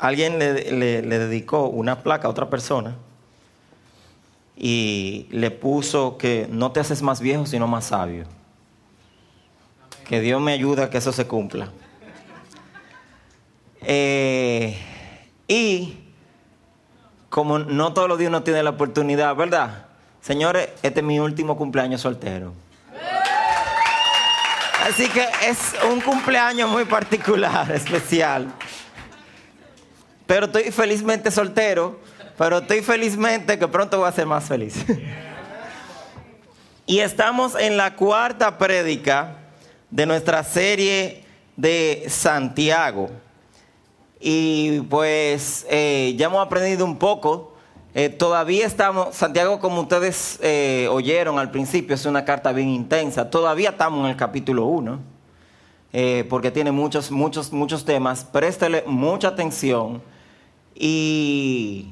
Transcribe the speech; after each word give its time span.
alguien 0.00 0.38
le, 0.38 0.72
le- 0.72 1.02
dedicó 1.18 1.68
una 1.68 2.02
placa 2.02 2.26
a 2.26 2.30
otra 2.30 2.48
persona 2.50 2.96
y 4.56 5.26
le 5.30 5.50
puso 5.50 6.18
que 6.18 6.48
no 6.50 6.72
te 6.72 6.80
haces 6.80 7.02
más 7.02 7.20
viejo, 7.20 7.46
sino 7.46 7.66
más 7.68 7.86
sabio. 7.86 8.24
Que 10.08 10.20
Dios 10.20 10.40
me 10.40 10.52
ayude 10.52 10.82
a 10.82 10.90
que 10.90 10.98
eso 10.98 11.12
se 11.12 11.26
cumpla. 11.26 11.68
Eh, 13.82 14.76
y 15.48 15.98
como 17.28 17.58
no 17.58 17.92
todos 17.94 18.08
los 18.08 18.18
días 18.18 18.28
uno 18.28 18.42
tiene 18.42 18.62
la 18.62 18.70
oportunidad, 18.70 19.34
¿verdad? 19.36 19.86
Señores, 20.20 20.68
este 20.82 21.00
es 21.00 21.06
mi 21.06 21.18
último 21.20 21.56
cumpleaños 21.56 22.00
soltero. 22.02 22.52
Así 24.86 25.08
que 25.08 25.26
es 25.46 25.74
un 25.90 26.00
cumpleaños 26.00 26.68
muy 26.68 26.84
particular, 26.84 27.70
especial. 27.74 28.52
Pero 30.30 30.46
estoy 30.46 30.70
felizmente 30.70 31.28
soltero, 31.28 31.98
pero 32.38 32.58
estoy 32.58 32.82
felizmente 32.82 33.58
que 33.58 33.66
pronto 33.66 33.98
voy 33.98 34.08
a 34.08 34.12
ser 34.12 34.26
más 34.26 34.44
feliz. 34.44 34.76
y 36.86 37.00
estamos 37.00 37.56
en 37.58 37.76
la 37.76 37.96
cuarta 37.96 38.56
prédica 38.56 39.38
de 39.90 40.06
nuestra 40.06 40.44
serie 40.44 41.24
de 41.56 42.04
Santiago. 42.06 43.10
Y 44.20 44.82
pues 44.82 45.66
eh, 45.68 46.14
ya 46.16 46.26
hemos 46.26 46.46
aprendido 46.46 46.84
un 46.84 46.96
poco. 46.96 47.56
Eh, 47.92 48.08
todavía 48.08 48.66
estamos, 48.66 49.16
Santiago, 49.16 49.58
como 49.58 49.80
ustedes 49.80 50.38
eh, 50.42 50.86
oyeron 50.92 51.40
al 51.40 51.50
principio, 51.50 51.96
es 51.96 52.06
una 52.06 52.24
carta 52.24 52.52
bien 52.52 52.68
intensa. 52.68 53.30
Todavía 53.30 53.70
estamos 53.70 54.04
en 54.04 54.10
el 54.10 54.16
capítulo 54.16 54.66
1, 54.66 55.00
porque 56.28 56.52
tiene 56.52 56.70
muchos, 56.70 57.10
muchos, 57.10 57.52
muchos 57.52 57.84
temas. 57.84 58.22
Préstele 58.22 58.84
mucha 58.86 59.26
atención. 59.26 60.08
Y 60.82 61.88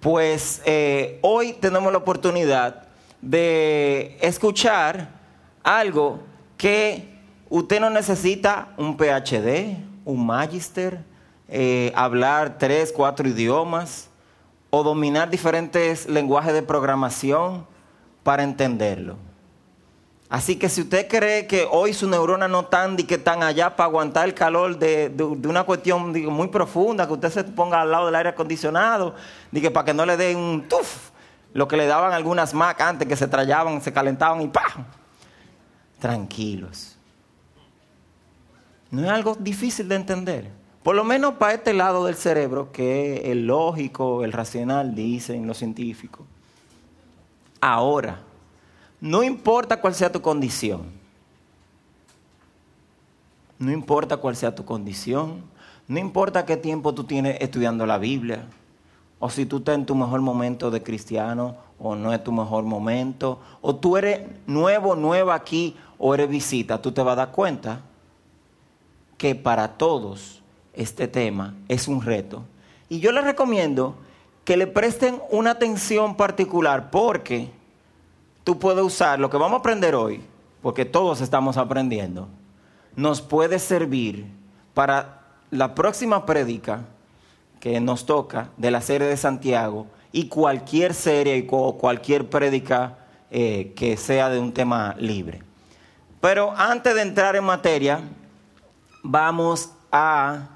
pues 0.00 0.62
eh, 0.64 1.18
hoy 1.20 1.52
tenemos 1.52 1.92
la 1.92 1.98
oportunidad 1.98 2.84
de 3.20 4.16
escuchar 4.22 5.10
algo 5.62 6.22
que 6.56 7.06
usted 7.50 7.80
no 7.80 7.90
necesita 7.90 8.72
un 8.78 8.96
PhD, 8.96 9.76
un 10.06 10.24
magister, 10.24 11.04
eh, 11.50 11.92
hablar 11.94 12.56
tres, 12.56 12.94
cuatro 12.96 13.28
idiomas 13.28 14.08
o 14.70 14.82
dominar 14.82 15.28
diferentes 15.28 16.08
lenguajes 16.08 16.54
de 16.54 16.62
programación 16.62 17.66
para 18.22 18.42
entenderlo. 18.42 19.16
Así 20.34 20.56
que 20.56 20.68
si 20.68 20.80
usted 20.80 21.06
cree 21.06 21.46
que 21.46 21.64
hoy 21.70 21.94
su 21.94 22.08
neurona 22.08 22.48
no 22.48 22.62
están 22.62 22.98
y 22.98 23.04
que 23.04 23.14
están 23.14 23.44
allá 23.44 23.76
para 23.76 23.84
aguantar 23.86 24.24
el 24.24 24.34
calor 24.34 24.76
de, 24.76 25.08
de- 25.08 25.22
una 25.22 25.62
cuestión 25.62 26.12
digo, 26.12 26.32
muy 26.32 26.48
profunda, 26.48 27.06
que 27.06 27.12
usted 27.12 27.30
se 27.30 27.44
ponga 27.44 27.80
al 27.82 27.92
lado 27.92 28.06
del 28.06 28.16
aire 28.16 28.30
acondicionado, 28.30 29.14
que 29.52 29.70
para 29.70 29.84
que 29.84 29.94
no 29.94 30.04
le 30.04 30.16
den 30.16 30.36
un 30.36 30.66
tuf, 30.68 31.10
lo 31.52 31.68
que 31.68 31.76
le 31.76 31.86
daban 31.86 32.12
algunas 32.12 32.52
Mac 32.52 32.80
antes 32.80 33.06
que 33.06 33.14
se 33.14 33.28
trallaban, 33.28 33.80
se 33.80 33.92
calentaban 33.92 34.42
y 34.42 34.48
¡pam! 34.48 34.84
Tranquilos. 36.00 36.96
No 38.90 39.04
es 39.04 39.10
algo 39.10 39.36
difícil 39.38 39.88
de 39.88 39.94
entender. 39.94 40.50
Por 40.82 40.96
lo 40.96 41.04
menos 41.04 41.34
para 41.34 41.54
este 41.54 41.72
lado 41.72 42.06
del 42.06 42.16
cerebro, 42.16 42.72
que 42.72 43.18
es 43.18 43.24
el 43.26 43.46
lógico, 43.46 44.24
el 44.24 44.32
racional, 44.32 44.96
dicen 44.96 45.46
los 45.46 45.58
científicos. 45.58 46.26
Ahora, 47.60 48.18
no 49.04 49.22
importa 49.22 49.82
cuál 49.82 49.94
sea 49.94 50.10
tu 50.10 50.22
condición. 50.22 50.80
No 53.58 53.70
importa 53.70 54.16
cuál 54.16 54.34
sea 54.34 54.54
tu 54.54 54.64
condición. 54.64 55.42
No 55.86 55.98
importa 55.98 56.46
qué 56.46 56.56
tiempo 56.56 56.94
tú 56.94 57.04
tienes 57.04 57.36
estudiando 57.42 57.84
la 57.84 57.98
Biblia. 57.98 58.46
O 59.18 59.28
si 59.28 59.44
tú 59.44 59.58
estás 59.58 59.74
en 59.74 59.84
tu 59.84 59.94
mejor 59.94 60.22
momento 60.22 60.70
de 60.70 60.82
cristiano 60.82 61.54
o 61.78 61.94
no 61.94 62.14
es 62.14 62.24
tu 62.24 62.32
mejor 62.32 62.64
momento. 62.64 63.40
O 63.60 63.76
tú 63.76 63.98
eres 63.98 64.26
nuevo, 64.46 64.96
nueva 64.96 65.34
aquí 65.34 65.76
o 65.98 66.14
eres 66.14 66.30
visita. 66.30 66.80
Tú 66.80 66.90
te 66.90 67.02
vas 67.02 67.12
a 67.12 67.26
dar 67.26 67.30
cuenta 67.30 67.82
que 69.18 69.34
para 69.34 69.76
todos 69.76 70.42
este 70.72 71.08
tema 71.08 71.52
es 71.68 71.88
un 71.88 72.00
reto. 72.00 72.42
Y 72.88 73.00
yo 73.00 73.12
les 73.12 73.24
recomiendo 73.24 73.96
que 74.46 74.56
le 74.56 74.66
presten 74.66 75.20
una 75.30 75.50
atención 75.50 76.16
particular 76.16 76.90
porque 76.90 77.50
tú 78.44 78.58
puedes 78.58 78.84
usar 78.84 79.18
lo 79.18 79.30
que 79.30 79.36
vamos 79.36 79.56
a 79.56 79.60
aprender 79.60 79.94
hoy, 79.94 80.22
porque 80.62 80.84
todos 80.84 81.20
estamos 81.20 81.56
aprendiendo, 81.56 82.28
nos 82.96 83.20
puede 83.20 83.58
servir 83.58 84.26
para 84.74 85.20
la 85.50 85.74
próxima 85.74 86.24
prédica 86.26 86.82
que 87.60 87.80
nos 87.80 88.06
toca 88.06 88.50
de 88.56 88.70
la 88.70 88.80
serie 88.80 89.08
de 89.08 89.16
Santiago 89.16 89.86
y 90.12 90.28
cualquier 90.28 90.94
serie 90.94 91.46
cu- 91.46 91.76
cualquier 91.78 92.28
prédica 92.28 92.98
eh, 93.30 93.72
que 93.74 93.96
sea 93.96 94.28
de 94.28 94.38
un 94.38 94.52
tema 94.52 94.94
libre. 94.98 95.42
Pero 96.20 96.52
antes 96.56 96.94
de 96.94 97.02
entrar 97.02 97.36
en 97.36 97.44
materia, 97.44 98.00
vamos 99.02 99.70
a 99.90 100.48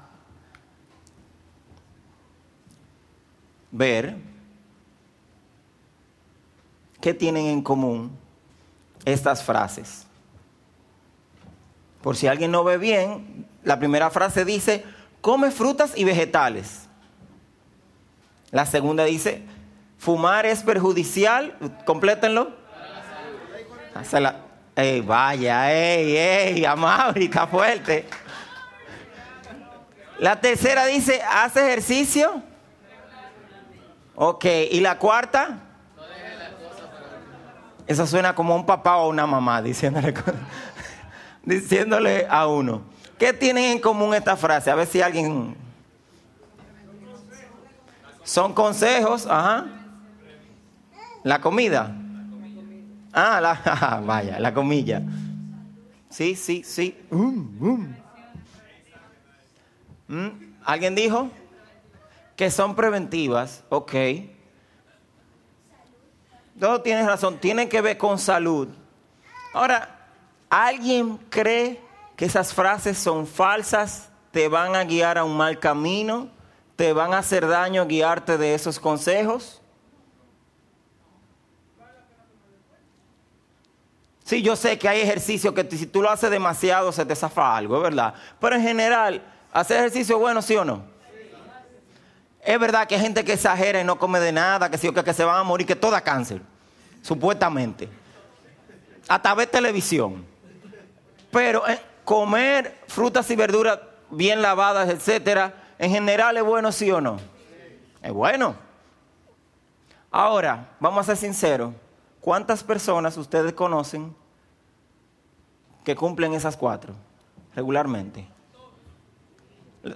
ver 3.71 4.17
qué 7.01 7.13
tienen 7.13 7.45
en 7.47 7.61
común 7.61 8.11
estas 9.05 9.43
frases. 9.43 10.05
Por 12.01 12.15
si 12.15 12.27
alguien 12.27 12.51
no 12.51 12.63
ve 12.63 12.77
bien, 12.77 13.45
la 13.63 13.77
primera 13.79 14.09
frase 14.09 14.45
dice, 14.45 14.85
come 15.21 15.51
frutas 15.51 15.93
y 15.95 16.03
vegetales. 16.03 16.87
La 18.51 18.65
segunda 18.65 19.03
dice, 19.03 19.43
fumar 19.97 20.45
es 20.45 20.63
perjudicial, 20.63 21.57
complétenlo. 21.85 22.51
Ah, 23.93 24.03
se 24.03 24.19
la- 24.19 24.45
Ey, 24.75 25.01
vaya, 25.01 25.73
ey, 25.73 26.15
ey, 26.15 26.63
está 27.15 27.47
fuerte. 27.47 28.07
La 30.19 30.39
tercera 30.39 30.85
dice, 30.85 31.21
haz 31.21 31.57
ejercicio. 31.57 32.41
Ok, 34.15 34.45
¿y 34.71 34.79
la 34.79 34.97
cuarta? 34.97 35.59
Eso 37.89 38.05
suena 38.05 38.35
como 38.35 38.55
un 38.55 38.67
papá 38.67 38.97
o 38.97 39.09
una 39.09 39.25
mamá 39.25 39.63
diciéndole, 39.63 40.13
diciéndole 41.43 42.27
a 42.29 42.45
uno. 42.45 42.83
¿Qué 43.17 43.33
tienen 43.33 43.63
en 43.63 43.79
común 43.79 44.13
esta 44.13 44.37
frase? 44.37 44.69
A 44.69 44.75
ver 44.75 44.85
si 44.85 45.01
alguien... 45.01 45.55
Son 48.23 48.53
consejos, 48.53 49.25
ajá. 49.25 49.65
La 51.23 51.41
comida. 51.41 51.95
Ah, 53.11 53.41
la, 53.41 54.01
vaya, 54.05 54.39
la 54.39 54.53
comilla. 54.53 55.01
Sí, 56.11 56.35
sí, 56.35 56.61
sí. 56.63 56.95
Mm, 60.07 60.29
¿Alguien 60.63 60.93
dijo? 60.93 61.31
Que 62.35 62.51
son 62.51 62.75
preventivas, 62.75 63.63
ok. 63.69 63.95
Todo 66.59 66.81
tienes 66.81 67.05
razón, 67.05 67.37
tienen 67.37 67.69
que 67.69 67.79
ver 67.81 67.97
con 67.97 68.19
salud. 68.19 68.67
Ahora, 69.53 69.97
¿alguien 70.49 71.17
cree 71.29 71.81
que 72.17 72.25
esas 72.25 72.53
frases 72.53 72.97
son 72.97 73.25
falsas? 73.25 74.09
¿Te 74.31 74.47
van 74.47 74.75
a 74.75 74.83
guiar 74.83 75.17
a 75.17 75.23
un 75.23 75.37
mal 75.37 75.57
camino? 75.57 76.29
¿Te 76.75 76.91
van 76.93 77.13
a 77.13 77.19
hacer 77.19 77.47
daño 77.47 77.85
guiarte 77.87 78.37
de 78.37 78.53
esos 78.53 78.79
consejos? 78.79 79.61
Sí, 84.25 84.43
yo 84.43 84.55
sé 84.55 84.77
que 84.77 84.87
hay 84.87 85.01
ejercicio 85.01 85.53
que 85.53 85.67
si 85.71 85.87
tú 85.87 86.03
lo 86.03 86.09
haces 86.11 86.29
demasiado 86.29 86.91
se 86.91 87.03
te 87.03 87.15
zafa 87.15 87.57
algo, 87.57 87.79
verdad. 87.79 88.13
Pero 88.39 88.55
en 88.57 88.61
general, 88.61 89.23
¿hacer 89.51 89.77
ejercicio 89.77 90.17
es 90.17 90.21
bueno, 90.21 90.41
sí 90.41 90.55
o 90.55 90.63
no? 90.63 90.83
Es 92.41 92.59
verdad 92.59 92.87
que 92.87 92.95
hay 92.95 93.01
gente 93.01 93.23
que 93.25 93.33
exagera 93.33 93.81
y 93.81 93.83
no 93.83 93.97
come 93.97 94.19
de 94.19 94.31
nada, 94.31 94.69
que, 94.69 94.77
sí, 94.77 94.91
que, 94.91 95.03
que 95.03 95.13
se 95.13 95.23
van 95.23 95.37
a 95.37 95.43
morir, 95.43 95.65
que 95.65 95.75
todo 95.75 95.91
da 95.91 96.01
cáncer, 96.01 96.41
supuestamente. 97.01 97.89
Hasta 99.07 99.33
ver 99.33 99.47
televisión. 99.47 100.25
Pero 101.31 101.67
eh, 101.67 101.79
comer 102.03 102.79
frutas 102.87 103.29
y 103.29 103.35
verduras 103.35 103.79
bien 104.09 104.41
lavadas, 104.41 104.89
etcétera, 104.89 105.53
en 105.77 105.91
general 105.91 106.37
es 106.37 106.43
bueno, 106.43 106.71
sí 106.71 106.91
o 106.91 106.99
no. 106.99 107.17
Es 108.01 108.11
bueno. 108.11 108.55
Ahora, 110.11 110.69
vamos 110.79 111.01
a 111.01 111.15
ser 111.15 111.17
sinceros. 111.17 111.73
¿Cuántas 112.21 112.63
personas 112.63 113.17
ustedes 113.17 113.53
conocen 113.53 114.15
que 115.83 115.95
cumplen 115.95 116.33
esas 116.33 116.57
cuatro 116.57 116.93
regularmente? 117.55 118.27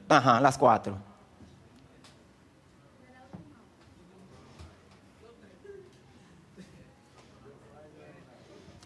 Ajá, 0.07 0.39
las 0.39 0.57
cuatro. 0.57 0.97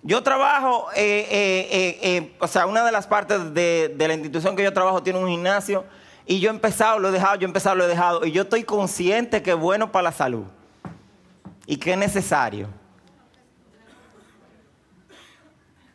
Yo 0.08 0.24
trabajo, 0.24 0.88
eh, 0.96 1.28
eh, 1.30 2.00
eh, 2.02 2.36
o 2.40 2.48
sea, 2.48 2.66
una 2.66 2.86
de 2.86 2.94
las 2.94 3.06
partes 3.06 3.54
de, 3.54 3.94
de 3.94 4.08
la 4.08 4.14
institución 4.14 4.56
que 4.56 4.64
yo 4.64 4.72
trabajo 4.72 5.04
tiene 5.04 5.20
un 5.20 5.28
gimnasio 5.28 5.84
Y 6.26 6.40
yo 6.40 6.50
he 6.50 6.54
empezado, 6.54 6.98
lo 6.98 7.10
he 7.10 7.12
dejado, 7.12 7.36
yo 7.36 7.46
he 7.46 7.50
empezado, 7.50 7.76
lo 7.76 7.84
he 7.84 7.90
dejado. 7.90 8.26
Y 8.26 8.32
yo 8.32 8.44
estoy 8.44 8.64
consciente 8.64 9.44
que 9.44 9.52
es 9.52 9.58
bueno 9.58 9.92
para 9.92 10.04
la 10.04 10.12
salud. 10.14 10.46
Y 11.66 11.76
que 11.76 11.92
es 11.92 11.98
necesario. 11.98 12.70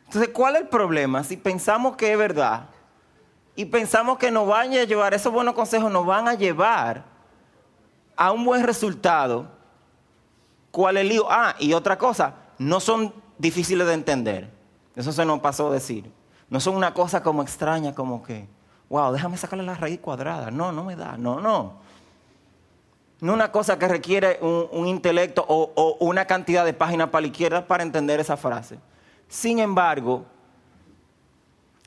Entonces, 0.05 0.29
¿cuál 0.31 0.57
es 0.57 0.61
el 0.61 0.67
problema? 0.67 1.23
Si 1.23 1.35
pensamos 1.35 1.97
que 1.97 2.11
es 2.11 2.17
verdad 2.17 2.67
y 3.55 3.65
pensamos 3.65 4.19
que 4.19 4.29
nos 4.29 4.47
van 4.47 4.73
a 4.73 4.83
llevar, 4.83 5.15
esos 5.15 5.33
buenos 5.33 5.55
consejos 5.55 5.91
nos 5.91 6.05
van 6.05 6.27
a 6.27 6.35
llevar 6.35 7.03
a 8.15 8.31
un 8.31 8.45
buen 8.45 8.61
resultado, 8.61 9.47
¿cuál 10.69 10.97
es 10.97 11.01
el 11.01 11.09
lío? 11.09 11.25
Ah, 11.31 11.55
y 11.57 11.73
otra 11.73 11.97
cosa, 11.97 12.35
no 12.59 12.79
son 12.79 13.23
difíciles 13.43 13.85
de 13.85 13.93
entender. 13.93 14.49
Eso 14.95 15.11
se 15.11 15.25
nos 15.25 15.39
pasó 15.41 15.67
a 15.67 15.73
decir. 15.73 16.09
No 16.49 16.59
son 16.59 16.75
una 16.75 16.93
cosa 16.93 17.21
como 17.21 17.41
extraña, 17.41 17.93
como 17.93 18.23
que, 18.23 18.47
wow, 18.89 19.11
déjame 19.11 19.37
sacarle 19.37 19.65
la 19.65 19.75
raíz 19.75 19.99
cuadrada. 19.99 20.49
No, 20.49 20.71
no 20.71 20.83
me 20.85 20.95
da, 20.95 21.17
no, 21.17 21.39
no. 21.39 21.83
No 23.19 23.33
una 23.33 23.51
cosa 23.51 23.77
que 23.77 23.87
requiere 23.87 24.39
un, 24.41 24.87
intelecto 24.87 25.45
o, 25.47 25.71
o, 25.75 25.97
una 25.99 26.25
cantidad 26.25 26.65
de 26.65 26.73
páginas 26.73 27.09
para 27.09 27.21
la 27.21 27.27
izquierda 27.27 27.67
para 27.67 27.83
entender 27.83 28.19
esa 28.19 28.37
frase. 28.37 28.79
Sin 29.27 29.59
embargo, 29.59 30.25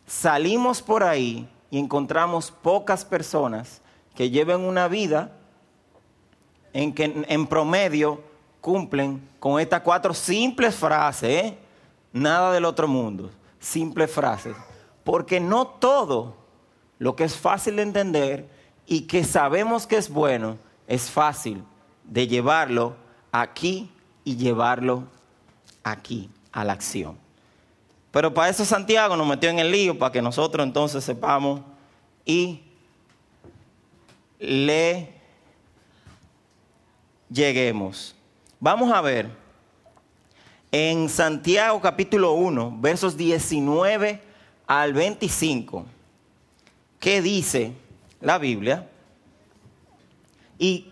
salimos 0.07 0.83
por 0.83 1.05
ahí 1.05 1.49
y 1.71 1.79
encontramos 1.79 2.51
pocas 2.51 3.05
personas 3.05 3.81
que 4.15 4.31
lleven 4.31 4.61
una 4.61 4.89
vida 4.89 5.31
en 6.73 6.95
que 6.95 7.25
en 7.29 7.47
promedio 7.47 8.21
cumplen 8.67 9.23
con 9.39 9.61
estas 9.61 9.81
cuatro 9.83 10.13
simples 10.13 10.75
frases, 10.75 11.31
¿eh? 11.31 11.59
nada 12.13 12.53
del 12.53 12.65
otro 12.65 12.89
mundo, 12.89 13.31
simples 13.61 14.11
frases. 14.11 14.57
Porque 15.05 15.39
no 15.39 15.69
todo 15.69 16.35
lo 16.99 17.15
que 17.15 17.23
es 17.23 17.37
fácil 17.37 17.77
de 17.77 17.83
entender 17.83 18.51
y 18.85 19.03
que 19.03 19.23
sabemos 19.23 19.87
que 19.87 19.97
es 19.97 20.11
bueno 20.11 20.59
es 20.89 21.09
fácil 21.09 21.63
de 22.03 22.27
llevarlo 22.27 22.97
aquí 23.31 23.89
y 24.25 24.35
llevarlo 24.35 25.05
aquí 25.85 26.29
a 26.51 26.65
la 26.65 26.73
acción. 26.73 27.17
Pero 28.11 28.35
para 28.35 28.49
eso 28.49 28.65
Santiago 28.65 29.17
nos 29.17 29.29
metió 29.29 29.49
en 29.49 29.61
el 29.61 29.71
lío, 29.71 29.97
para 29.97 30.11
que 30.11 30.21
nosotros 30.21 30.67
entonces 30.67 31.05
sepamos 31.05 31.61
y 32.25 32.63
le 34.41 35.15
lleguemos. 37.31 38.17
Vamos 38.59 38.91
a 38.91 39.03
ver 39.03 39.29
en 40.73 41.11
Santiago 41.11 41.79
capítulo 41.83 42.33
1, 42.33 42.79
versos 42.81 43.15
19 43.15 44.23
al 44.67 44.95
25, 44.95 45.85
qué 46.99 47.21
dice 47.21 47.73
la 48.23 48.39
Biblia 48.39 48.89
y 50.59 50.91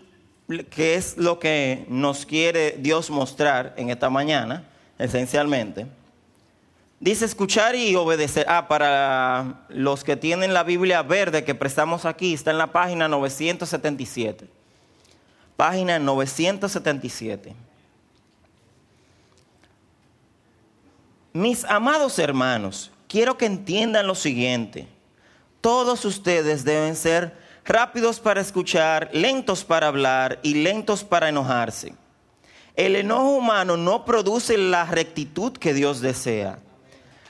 qué 0.69 0.93
es 0.93 1.17
lo 1.17 1.39
que 1.39 1.87
nos 1.89 2.27
quiere 2.27 2.77
Dios 2.77 3.09
mostrar 3.09 3.73
en 3.77 3.89
esta 3.89 4.11
mañana, 4.11 4.65
esencialmente. 4.99 5.87
Dice 6.99 7.25
escuchar 7.25 7.75
y 7.75 7.95
obedecer. 7.95 8.45
Ah, 8.47 8.67
para 8.67 9.65
los 9.69 10.03
que 10.03 10.15
tienen 10.15 10.53
la 10.53 10.63
Biblia 10.63 11.01
verde 11.01 11.43
que 11.43 11.55
prestamos 11.55 12.05
aquí, 12.05 12.35
está 12.35 12.51
en 12.51 12.59
la 12.59 12.71
página 12.71 13.07
977. 13.07 14.54
Página 15.57 15.99
977. 15.99 17.55
Mis 21.31 21.63
amados 21.65 22.19
hermanos, 22.19 22.91
quiero 23.07 23.37
que 23.37 23.45
entiendan 23.45 24.07
lo 24.07 24.15
siguiente. 24.15 24.87
Todos 25.61 26.05
ustedes 26.05 26.63
deben 26.63 26.95
ser 26.95 27.37
rápidos 27.63 28.19
para 28.19 28.41
escuchar, 28.41 29.09
lentos 29.13 29.63
para 29.63 29.87
hablar 29.87 30.39
y 30.43 30.55
lentos 30.55 31.03
para 31.03 31.29
enojarse. 31.29 31.93
El 32.75 32.97
enojo 32.97 33.31
humano 33.31 33.77
no 33.77 34.05
produce 34.05 34.57
la 34.57 34.85
rectitud 34.85 35.53
que 35.53 35.73
Dios 35.73 36.01
desea. 36.01 36.59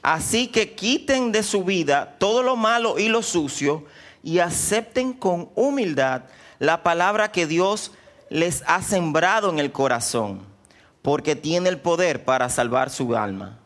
Así 0.02 0.48
que 0.48 0.74
quiten 0.74 1.32
de 1.32 1.44
su 1.44 1.64
vida 1.64 2.16
todo 2.20 2.44
lo 2.44 2.56
malo 2.56 2.98
y 3.00 3.08
lo 3.08 3.22
sucio 3.22 3.86
y 4.24 4.40
acepten 4.40 5.14
con 5.14 5.50
humildad 5.56 6.24
la 6.60 6.84
palabra 6.84 7.32
que 7.32 7.48
Dios 7.48 7.92
les 8.30 8.64
ha 8.68 8.82
sembrado 8.82 9.50
en 9.50 9.60
el 9.60 9.72
corazón, 9.72 10.42
porque 11.02 11.36
tiene 11.36 11.70
el 11.70 11.80
poder 11.80 12.26
para 12.26 12.50
salvar 12.50 12.90
su 12.90 13.16
alma. 13.16 13.60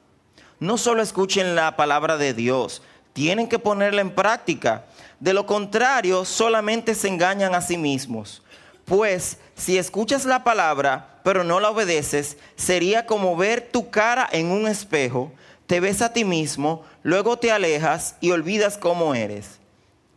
No 0.60 0.78
solo 0.78 1.02
escuchen 1.02 1.56
la 1.56 1.76
palabra 1.76 2.18
de 2.18 2.34
Dios, 2.34 2.82
tienen 3.14 3.48
que 3.48 3.60
ponerla 3.60 4.02
en 4.02 4.14
práctica. 4.14 4.86
De 5.20 5.34
lo 5.34 5.46
contrario, 5.46 6.26
solamente 6.26 6.96
se 6.96 7.08
engañan 7.08 7.56
a 7.56 7.62
sí 7.62 7.78
mismos. 7.78 8.44
Pues 8.86 9.38
si 9.56 9.78
escuchas 9.78 10.26
la 10.26 10.44
palabra, 10.44 11.20
pero 11.24 11.44
no 11.44 11.60
la 11.60 11.70
obedeces, 11.70 12.38
sería 12.56 13.06
como 13.06 13.36
ver 13.36 13.70
tu 13.72 13.90
cara 13.90 14.28
en 14.32 14.52
un 14.52 14.68
espejo 14.68 15.32
te 15.70 15.80
ves 15.80 16.02
a 16.02 16.14
ti 16.14 16.26
mismo, 16.26 16.84
luego 17.04 17.38
te 17.38 17.52
alejas 17.52 18.16
y 18.22 18.32
olvidas 18.32 18.80
cómo 18.80 19.14
eres. 19.14 19.60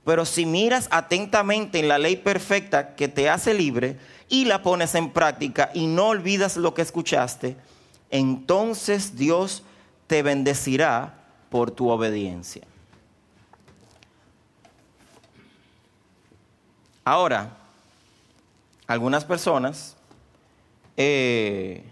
Pero 0.02 0.24
si 0.24 0.46
miras 0.46 0.88
atentamente 0.90 1.78
en 1.78 1.88
la 1.88 1.98
ley 1.98 2.16
perfecta 2.16 2.94
que 2.94 3.06
te 3.06 3.28
hace 3.28 3.52
libre 3.52 3.98
y 4.32 4.46
la 4.46 4.62
pones 4.62 4.96
en 4.96 5.10
práctica 5.10 5.70
y 5.74 5.86
no 5.86 6.08
olvidas 6.08 6.56
lo 6.56 6.74
que 6.74 6.82
escuchaste, 6.82 7.56
entonces 8.10 9.16
Dios 9.16 9.62
te 10.08 10.24
bendecirá 10.24 11.14
por 11.50 11.70
tu 11.70 11.88
obediencia. 11.88 12.62
Ahora, 17.04 17.56
algunas 18.86 19.24
personas 19.24 19.96
eh, 20.96 21.84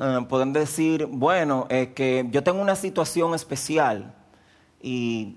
Ah, 0.00 0.24
pueden 0.28 0.52
decir, 0.52 1.06
bueno, 1.06 1.66
es 1.70 1.88
que 1.88 2.24
yo 2.30 2.44
tengo 2.44 2.62
una 2.62 2.76
situación 2.76 3.34
especial 3.34 4.14
y, 4.80 5.36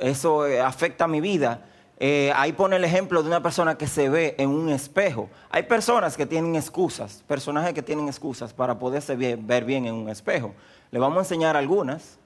eso 0.00 0.48
eh, 0.48 0.60
afecta 0.60 1.04
a 1.04 1.08
mi 1.08 1.20
vida. 1.20 1.64
Eh, 2.00 2.32
ahí 2.36 2.52
pone 2.52 2.76
el 2.76 2.84
ejemplo 2.84 3.22
de 3.22 3.28
una 3.28 3.42
persona 3.42 3.76
que 3.76 3.88
se 3.88 4.08
ve 4.08 4.36
en 4.38 4.50
un 4.50 4.68
espejo. 4.68 5.28
Hay 5.50 5.64
personas 5.64 6.16
que 6.16 6.26
tienen 6.26 6.54
excusas, 6.54 7.24
personajes 7.26 7.74
que 7.74 7.82
tienen 7.82 8.06
excusas 8.06 8.52
para 8.52 8.78
poderse 8.78 9.16
ver 9.16 9.64
bien 9.64 9.86
en 9.86 9.94
un 9.94 10.08
espejo. 10.08 10.54
Le 10.92 11.00
vamos 11.00 11.18
a 11.18 11.20
enseñar 11.20 11.56
algunas. 11.56 12.18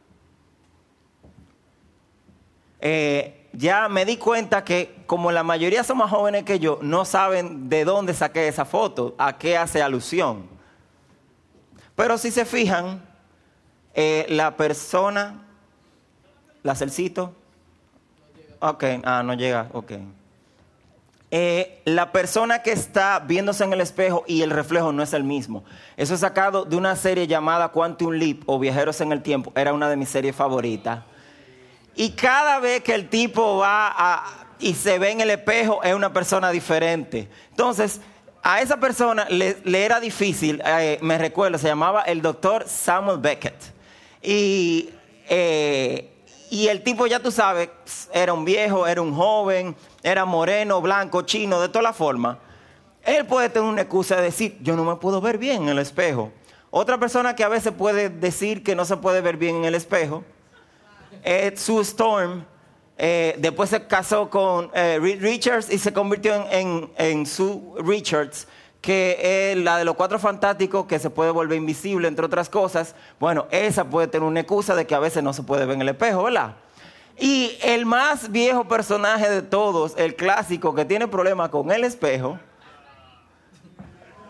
Eh, 2.80 3.48
ya 3.54 3.88
me 3.88 4.04
di 4.04 4.18
cuenta 4.18 4.62
que 4.62 5.04
como 5.06 5.32
la 5.32 5.42
mayoría 5.42 5.84
son 5.84 5.98
más 5.98 6.10
jóvenes 6.10 6.44
que 6.44 6.58
yo, 6.58 6.78
no 6.82 7.06
saben 7.06 7.70
de 7.70 7.84
dónde 7.84 8.12
saqué 8.12 8.48
esa 8.48 8.66
foto, 8.66 9.14
a 9.16 9.38
qué 9.38 9.56
hace 9.56 9.80
alusión. 9.80 10.48
Pero 11.94 12.18
si 12.18 12.30
se 12.30 12.44
fijan, 12.44 13.02
eh, 13.94 14.26
la 14.28 14.56
persona, 14.56 15.46
la 16.62 16.74
celcito, 16.74 17.34
ok, 18.70 18.84
ah, 19.04 19.22
no 19.22 19.34
llega, 19.34 19.68
ok. 19.72 19.92
Eh, 21.34 21.80
la 21.86 22.12
persona 22.12 22.62
que 22.62 22.72
está 22.72 23.18
viéndose 23.18 23.64
en 23.64 23.72
el 23.72 23.80
espejo 23.80 24.22
y 24.26 24.42
el 24.42 24.50
reflejo 24.50 24.92
no 24.92 25.02
es 25.02 25.14
el 25.14 25.24
mismo. 25.24 25.64
Eso 25.96 26.12
es 26.12 26.20
sacado 26.20 26.66
de 26.66 26.76
una 26.76 26.94
serie 26.94 27.26
llamada 27.26 27.68
Quantum 27.68 28.12
Leap 28.12 28.42
o 28.46 28.58
Viajeros 28.58 29.00
en 29.00 29.12
el 29.12 29.22
Tiempo. 29.22 29.50
Era 29.56 29.72
una 29.72 29.88
de 29.88 29.96
mis 29.96 30.10
series 30.10 30.36
favoritas. 30.36 31.00
Y 31.94 32.10
cada 32.10 32.60
vez 32.60 32.82
que 32.82 32.94
el 32.94 33.08
tipo 33.08 33.58
va 33.58 34.24
y 34.58 34.74
se 34.74 34.98
ve 34.98 35.10
en 35.10 35.22
el 35.22 35.30
espejo 35.30 35.82
es 35.82 35.94
una 35.94 36.12
persona 36.12 36.50
diferente. 36.50 37.30
Entonces, 37.50 38.00
a 38.42 38.60
esa 38.60 38.78
persona 38.78 39.26
le, 39.30 39.56
era 39.64 40.00
difícil, 40.00 40.62
eh, 40.64 40.98
me 41.00 41.16
recuerdo, 41.16 41.56
se 41.56 41.68
llamaba 41.68 42.02
el 42.02 42.20
doctor 42.20 42.64
Samuel 42.68 43.18
Beckett. 43.18 43.56
Y, 44.22 44.90
eh, 45.28 46.11
y 46.52 46.68
el 46.68 46.82
tipo, 46.82 47.06
ya 47.06 47.18
tú 47.18 47.30
sabes, 47.30 47.70
era 48.12 48.34
un 48.34 48.44
viejo, 48.44 48.86
era 48.86 49.00
un 49.00 49.14
joven, 49.14 49.74
era 50.02 50.26
moreno, 50.26 50.82
blanco, 50.82 51.22
chino, 51.22 51.58
de 51.58 51.70
todas 51.70 51.82
las 51.82 51.96
formas. 51.96 52.36
Él 53.04 53.24
puede 53.24 53.48
tener 53.48 53.66
una 53.66 53.80
excusa 53.80 54.16
de 54.16 54.24
decir, 54.24 54.58
yo 54.60 54.76
no 54.76 54.84
me 54.84 54.96
puedo 54.96 55.22
ver 55.22 55.38
bien 55.38 55.62
en 55.62 55.68
el 55.70 55.78
espejo. 55.78 56.30
Otra 56.70 56.98
persona 56.98 57.34
que 57.34 57.42
a 57.42 57.48
veces 57.48 57.72
puede 57.72 58.10
decir 58.10 58.62
que 58.62 58.76
no 58.76 58.84
se 58.84 58.98
puede 58.98 59.22
ver 59.22 59.38
bien 59.38 59.56
en 59.56 59.64
el 59.64 59.74
espejo 59.74 60.24
es 61.24 61.58
Sue 61.58 61.80
Storm, 61.80 62.44
eh, 62.98 63.34
después 63.38 63.70
se 63.70 63.86
casó 63.86 64.28
con 64.28 64.70
eh, 64.74 64.98
Richards 65.00 65.72
y 65.72 65.78
se 65.78 65.94
convirtió 65.94 66.34
en, 66.50 67.24
Sue 67.24 67.62
Richards, 67.78 68.46
que 68.82 69.52
es 69.52 69.56
la 69.56 69.78
de 69.78 69.84
los 69.84 69.94
cuatro 69.94 70.18
fantásticos 70.18 70.86
que 70.86 70.98
se 70.98 71.08
puede 71.08 71.30
volver 71.30 71.56
invisible, 71.56 72.08
entre 72.08 72.26
otras 72.26 72.50
cosas. 72.50 72.94
Bueno, 73.18 73.46
esa 73.50 73.84
puede 73.84 74.08
tener 74.08 74.28
una 74.28 74.40
excusa 74.40 74.74
de 74.74 74.86
que 74.86 74.94
a 74.94 74.98
veces 74.98 75.22
no 75.22 75.32
se 75.32 75.44
puede 75.44 75.64
ver 75.64 75.76
en 75.76 75.82
el 75.82 75.88
espejo, 75.88 76.24
¿verdad? 76.24 76.56
Y 77.18 77.56
el 77.62 77.86
más 77.86 78.32
viejo 78.32 78.66
personaje 78.66 79.30
de 79.30 79.42
todos, 79.42 79.94
el 79.96 80.16
clásico 80.16 80.74
que 80.74 80.84
tiene 80.84 81.06
problemas 81.06 81.50
con 81.50 81.70
el 81.70 81.84
espejo, 81.84 82.38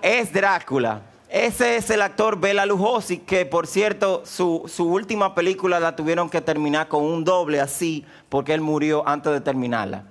es 0.02 0.32
Drácula. 0.32 1.00
Ese 1.30 1.76
es 1.76 1.88
el 1.88 2.02
actor 2.02 2.38
Bela 2.38 2.66
Lugosi, 2.66 3.16
que 3.16 3.46
por 3.46 3.66
cierto, 3.66 4.22
su, 4.26 4.68
última 4.80 5.34
película 5.34 5.80
la 5.80 5.96
tuvieron 5.96 6.28
que 6.28 6.42
terminar 6.42 6.88
con 6.88 7.04
un 7.04 7.24
doble 7.24 7.58
así, 7.58 8.04
porque 8.28 8.52
él 8.52 8.60
murió 8.60 9.08
antes 9.08 9.32
de 9.32 9.40
terminarla. 9.40 10.04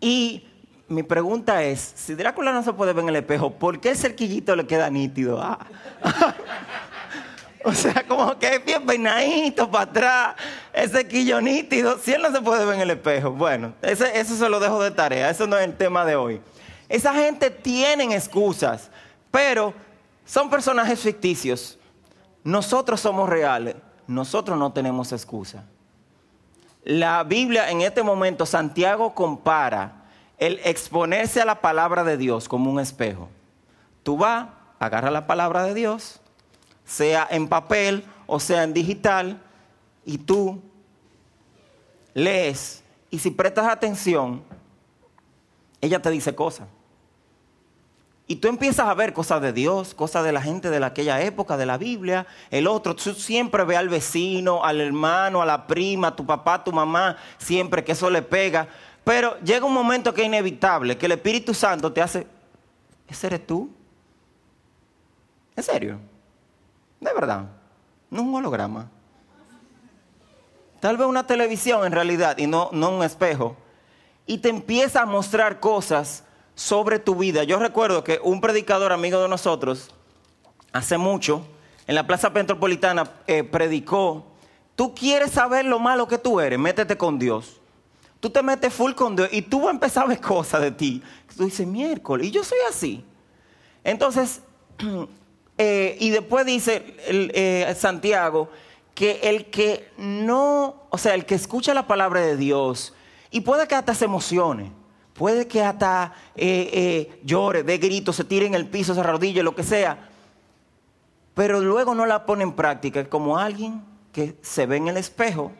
Y 0.00 0.47
mi 0.88 1.02
pregunta 1.02 1.62
es, 1.62 1.92
si 1.94 2.14
Drácula 2.14 2.52
no 2.52 2.62
se 2.62 2.72
puede 2.72 2.94
ver 2.94 3.02
en 3.02 3.10
el 3.10 3.16
espejo, 3.16 3.50
¿por 3.50 3.78
qué 3.78 3.90
el 3.90 3.96
cerquillito 3.96 4.56
le 4.56 4.66
queda 4.66 4.88
nítido? 4.88 5.40
Ah. 5.40 5.58
o 7.64 7.72
sea, 7.72 8.04
como 8.08 8.38
que 8.38 8.58
bien 8.58 8.86
peinadito 8.86 9.70
para 9.70 9.84
atrás, 9.84 10.36
ese 10.72 10.98
cerquillo 10.98 11.42
nítido, 11.42 11.98
si 11.98 12.12
él 12.12 12.22
no 12.22 12.32
se 12.32 12.40
puede 12.40 12.64
ver 12.64 12.76
en 12.76 12.80
el 12.82 12.90
espejo. 12.90 13.32
Bueno, 13.32 13.74
eso 13.82 14.34
se 14.34 14.48
lo 14.48 14.58
dejo 14.60 14.82
de 14.82 14.90
tarea, 14.90 15.28
eso 15.28 15.46
no 15.46 15.58
es 15.58 15.64
el 15.64 15.76
tema 15.76 16.06
de 16.06 16.16
hoy. 16.16 16.40
Esa 16.88 17.12
gente 17.12 17.50
tiene 17.50 18.04
excusas, 18.14 18.90
pero 19.30 19.74
son 20.24 20.48
personajes 20.48 20.98
ficticios. 21.00 21.78
Nosotros 22.44 22.98
somos 22.98 23.28
reales, 23.28 23.76
nosotros 24.06 24.58
no 24.58 24.72
tenemos 24.72 25.12
excusa. 25.12 25.64
La 26.82 27.22
Biblia 27.24 27.70
en 27.70 27.82
este 27.82 28.02
momento, 28.02 28.46
Santiago 28.46 29.14
compara 29.14 29.97
el 30.38 30.60
exponerse 30.64 31.40
a 31.40 31.44
la 31.44 31.60
palabra 31.60 32.04
de 32.04 32.16
Dios 32.16 32.48
como 32.48 32.70
un 32.70 32.80
espejo. 32.80 33.28
Tú 34.02 34.16
vas, 34.16 34.48
agarra 34.78 35.10
la 35.10 35.26
palabra 35.26 35.64
de 35.64 35.74
Dios, 35.74 36.20
sea 36.84 37.26
en 37.30 37.48
papel 37.48 38.04
o 38.26 38.38
sea 38.38 38.62
en 38.62 38.74
digital, 38.74 39.42
y 40.04 40.18
tú 40.18 40.62
lees. 42.14 42.84
Y 43.10 43.18
si 43.18 43.30
prestas 43.30 43.66
atención, 43.66 44.42
ella 45.80 46.00
te 46.00 46.10
dice 46.10 46.34
cosas. 46.34 46.68
Y 48.30 48.36
tú 48.36 48.48
empiezas 48.48 48.86
a 48.86 48.92
ver 48.92 49.14
cosas 49.14 49.40
de 49.40 49.54
Dios, 49.54 49.94
cosas 49.94 50.22
de 50.22 50.32
la 50.32 50.42
gente 50.42 50.68
de 50.68 50.84
aquella 50.84 51.22
época, 51.22 51.56
de 51.56 51.64
la 51.64 51.78
Biblia, 51.78 52.26
el 52.50 52.66
otro. 52.66 52.94
Tú 52.94 53.14
siempre 53.14 53.64
ve 53.64 53.74
al 53.74 53.88
vecino, 53.88 54.62
al 54.62 54.82
hermano, 54.82 55.40
a 55.40 55.46
la 55.46 55.66
prima, 55.66 56.08
a 56.08 56.16
tu 56.16 56.26
papá, 56.26 56.54
a 56.54 56.64
tu 56.64 56.70
mamá, 56.70 57.16
siempre 57.38 57.82
que 57.82 57.92
eso 57.92 58.10
le 58.10 58.20
pega. 58.20 58.68
Pero 59.08 59.40
llega 59.40 59.64
un 59.64 59.72
momento 59.72 60.12
que 60.12 60.20
es 60.20 60.26
inevitable, 60.26 60.98
que 60.98 61.06
el 61.06 61.12
Espíritu 61.12 61.54
Santo 61.54 61.90
te 61.90 62.02
hace, 62.02 62.26
¿ese 63.08 63.26
eres 63.28 63.46
tú? 63.46 63.70
¿En 65.56 65.62
serio? 65.62 65.98
De 67.00 67.14
verdad. 67.14 67.46
No 68.10 68.22
un 68.22 68.34
holograma. 68.34 68.90
Tal 70.78 70.98
vez 70.98 71.06
una 71.06 71.26
televisión 71.26 71.86
en 71.86 71.92
realidad 71.92 72.36
y 72.36 72.46
no, 72.46 72.68
no 72.72 72.90
un 72.90 73.02
espejo. 73.02 73.56
Y 74.26 74.36
te 74.36 74.50
empieza 74.50 75.00
a 75.00 75.06
mostrar 75.06 75.58
cosas 75.58 76.24
sobre 76.54 76.98
tu 76.98 77.14
vida. 77.14 77.44
Yo 77.44 77.58
recuerdo 77.58 78.04
que 78.04 78.20
un 78.22 78.42
predicador 78.42 78.92
amigo 78.92 79.22
de 79.22 79.28
nosotros, 79.30 79.88
hace 80.70 80.98
mucho, 80.98 81.46
en 81.86 81.94
la 81.94 82.06
Plaza 82.06 82.28
Metropolitana, 82.28 83.10
eh, 83.26 83.42
predicó, 83.42 84.26
tú 84.76 84.94
quieres 84.94 85.30
saber 85.30 85.64
lo 85.64 85.78
malo 85.78 86.06
que 86.06 86.18
tú 86.18 86.40
eres, 86.40 86.58
métete 86.58 86.98
con 86.98 87.18
Dios. 87.18 87.58
Tú 88.20 88.30
te 88.30 88.42
metes 88.42 88.72
full 88.72 88.92
con 88.94 89.14
Dios 89.14 89.28
y 89.30 89.42
tú 89.42 89.60
vas 89.60 89.68
a 89.68 89.72
empezar 89.72 90.04
a 90.04 90.08
ver 90.08 90.20
cosas 90.20 90.60
de 90.60 90.72
ti. 90.72 91.02
Tú 91.36 91.44
dices, 91.44 91.66
miércoles, 91.66 92.26
y 92.26 92.30
yo 92.30 92.42
soy 92.42 92.58
así. 92.68 93.04
Entonces, 93.84 94.42
eh, 95.58 95.96
y 96.00 96.10
después 96.10 96.44
dice 96.44 96.96
eh, 97.06 97.74
Santiago 97.78 98.50
que 98.94 99.20
el 99.22 99.46
que 99.46 99.90
no, 99.96 100.82
o 100.90 100.98
sea, 100.98 101.14
el 101.14 101.24
que 101.24 101.36
escucha 101.36 101.72
la 101.74 101.86
palabra 101.86 102.20
de 102.20 102.36
Dios 102.36 102.92
y 103.30 103.42
puede 103.42 103.68
que 103.68 103.76
hasta 103.76 103.94
se 103.94 104.06
emocione, 104.06 104.72
puede 105.14 105.46
que 105.46 105.62
hasta 105.62 106.12
eh, 106.34 107.20
llore, 107.22 107.62
dé 107.62 107.78
gritos, 107.78 108.16
se 108.16 108.24
tire 108.24 108.46
en 108.46 108.54
el 108.54 108.66
piso, 108.66 108.94
se 108.94 109.00
arrodille, 109.00 109.44
lo 109.44 109.54
que 109.54 109.62
sea, 109.62 110.08
pero 111.34 111.60
luego 111.60 111.94
no 111.94 112.06
la 112.06 112.26
pone 112.26 112.42
en 112.42 112.52
práctica, 112.52 112.98
es 112.98 113.06
como 113.06 113.38
alguien 113.38 113.84
que 114.12 114.34
se 114.42 114.66
ve 114.66 114.78
en 114.78 114.88
el 114.88 114.96
espejo 114.96 115.52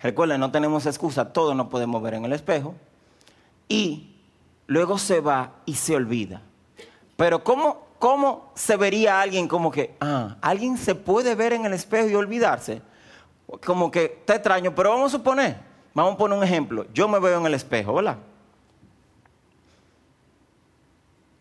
Recuerden, 0.00 0.40
no 0.40 0.50
tenemos 0.50 0.86
excusa, 0.86 1.32
todos 1.32 1.56
nos 1.56 1.68
podemos 1.68 2.00
ver 2.02 2.14
en 2.14 2.24
el 2.24 2.32
espejo. 2.32 2.74
Y 3.68 4.16
luego 4.66 4.96
se 4.98 5.20
va 5.20 5.52
y 5.66 5.74
se 5.74 5.96
olvida. 5.96 6.40
Pero 7.16 7.42
¿cómo, 7.42 7.88
cómo 7.98 8.52
se 8.54 8.76
vería 8.76 9.20
alguien 9.20 9.48
como 9.48 9.70
que, 9.72 9.96
ah, 10.00 10.36
alguien 10.40 10.78
se 10.78 10.94
puede 10.94 11.34
ver 11.34 11.52
en 11.52 11.66
el 11.66 11.72
espejo 11.72 12.08
y 12.08 12.14
olvidarse? 12.14 12.80
Como 13.64 13.90
que 13.90 14.04
está 14.04 14.36
extraño, 14.36 14.74
pero 14.74 14.90
vamos 14.90 15.12
a 15.12 15.18
suponer, 15.18 15.56
vamos 15.94 16.14
a 16.14 16.16
poner 16.16 16.38
un 16.38 16.44
ejemplo. 16.44 16.86
Yo 16.94 17.08
me 17.08 17.18
veo 17.18 17.40
en 17.40 17.46
el 17.46 17.54
espejo, 17.54 17.94
¿verdad? 17.94 18.18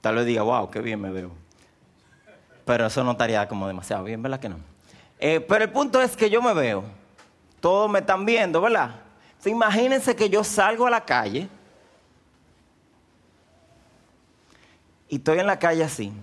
Tal 0.02 0.16
vez 0.16 0.26
diga, 0.26 0.42
wow, 0.42 0.70
qué 0.72 0.82
bien 0.82 1.00
me 1.00 1.12
veo. 1.12 1.32
Pero 2.66 2.88
eso 2.88 3.04
no 3.04 3.12
estaría 3.12 3.48
como 3.48 3.68
demasiado 3.68 4.04
bien, 4.04 4.22
¿verdad 4.22 4.40
que 4.40 4.50
no? 4.50 4.58
Eh, 5.20 5.42
pero 5.42 5.64
el 5.64 5.72
punto 5.72 6.02
es 6.02 6.18
que 6.18 6.30
yo 6.30 6.42
me 6.42 6.54
veo 6.54 6.84
todos 7.68 7.92
me 7.92 8.00
están 8.00 8.26
viendo, 8.26 8.62
¿verdad? 8.62 8.96
imagínense 9.44 10.16
que 10.16 10.30
yo 10.30 10.42
salgo 10.42 10.88
a 10.88 10.90
la 10.90 11.04
calle 11.04 11.50
y 15.10 15.18
estoy 15.18 15.40
en 15.40 15.48
la 15.48 15.60
calle 15.60 15.84
así. 15.84 16.14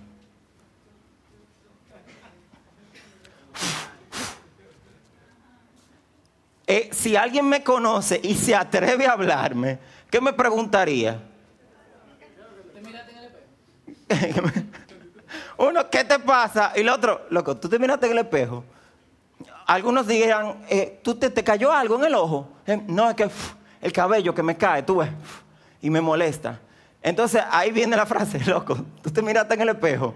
Eh, 6.65 6.89
si 6.91 7.15
alguien 7.15 7.47
me 7.47 7.63
conoce 7.63 8.19
y 8.23 8.33
se 8.33 8.55
atreve 8.55 9.05
a 9.05 9.11
hablarme, 9.11 9.77
¿qué 10.09 10.19
me 10.19 10.33
preguntaría? 10.33 11.21
Uno, 15.59 15.87
¿qué 15.91 16.03
te 16.03 16.17
pasa? 16.17 16.73
Y 16.75 16.79
el 16.79 16.89
otro, 16.89 17.27
loco, 17.29 17.55
¿tú 17.55 17.69
te 17.69 17.77
miraste 17.77 18.07
en 18.07 18.13
el 18.13 18.17
espejo? 18.17 18.65
Algunos 19.65 20.05
dirán, 20.07 20.57
eh, 20.69 20.99
¿tú 21.03 21.15
te, 21.15 21.31
cayó 21.43 21.71
algo 21.71 21.95
en 21.97 22.05
el 22.05 22.15
ojo? 22.15 22.49
Eh, 22.67 22.81
no, 22.87 23.09
es 23.09 23.15
que 23.15 23.29
el 23.81 23.91
cabello 23.91 24.33
que 24.33 24.43
me 24.43 24.55
cae, 24.55 24.83
tú 24.83 24.97
ves, 24.97 25.09
y 25.81 25.89
me 25.89 26.01
molesta. 26.01 26.59
Entonces 27.01 27.43
ahí 27.51 27.71
viene 27.71 27.95
la 27.95 28.05
frase, 28.05 28.39
loco, 28.45 28.77
tú 29.01 29.11
te 29.11 29.21
miraste 29.21 29.55
en 29.55 29.61
el 29.61 29.69
espejo. 29.69 30.13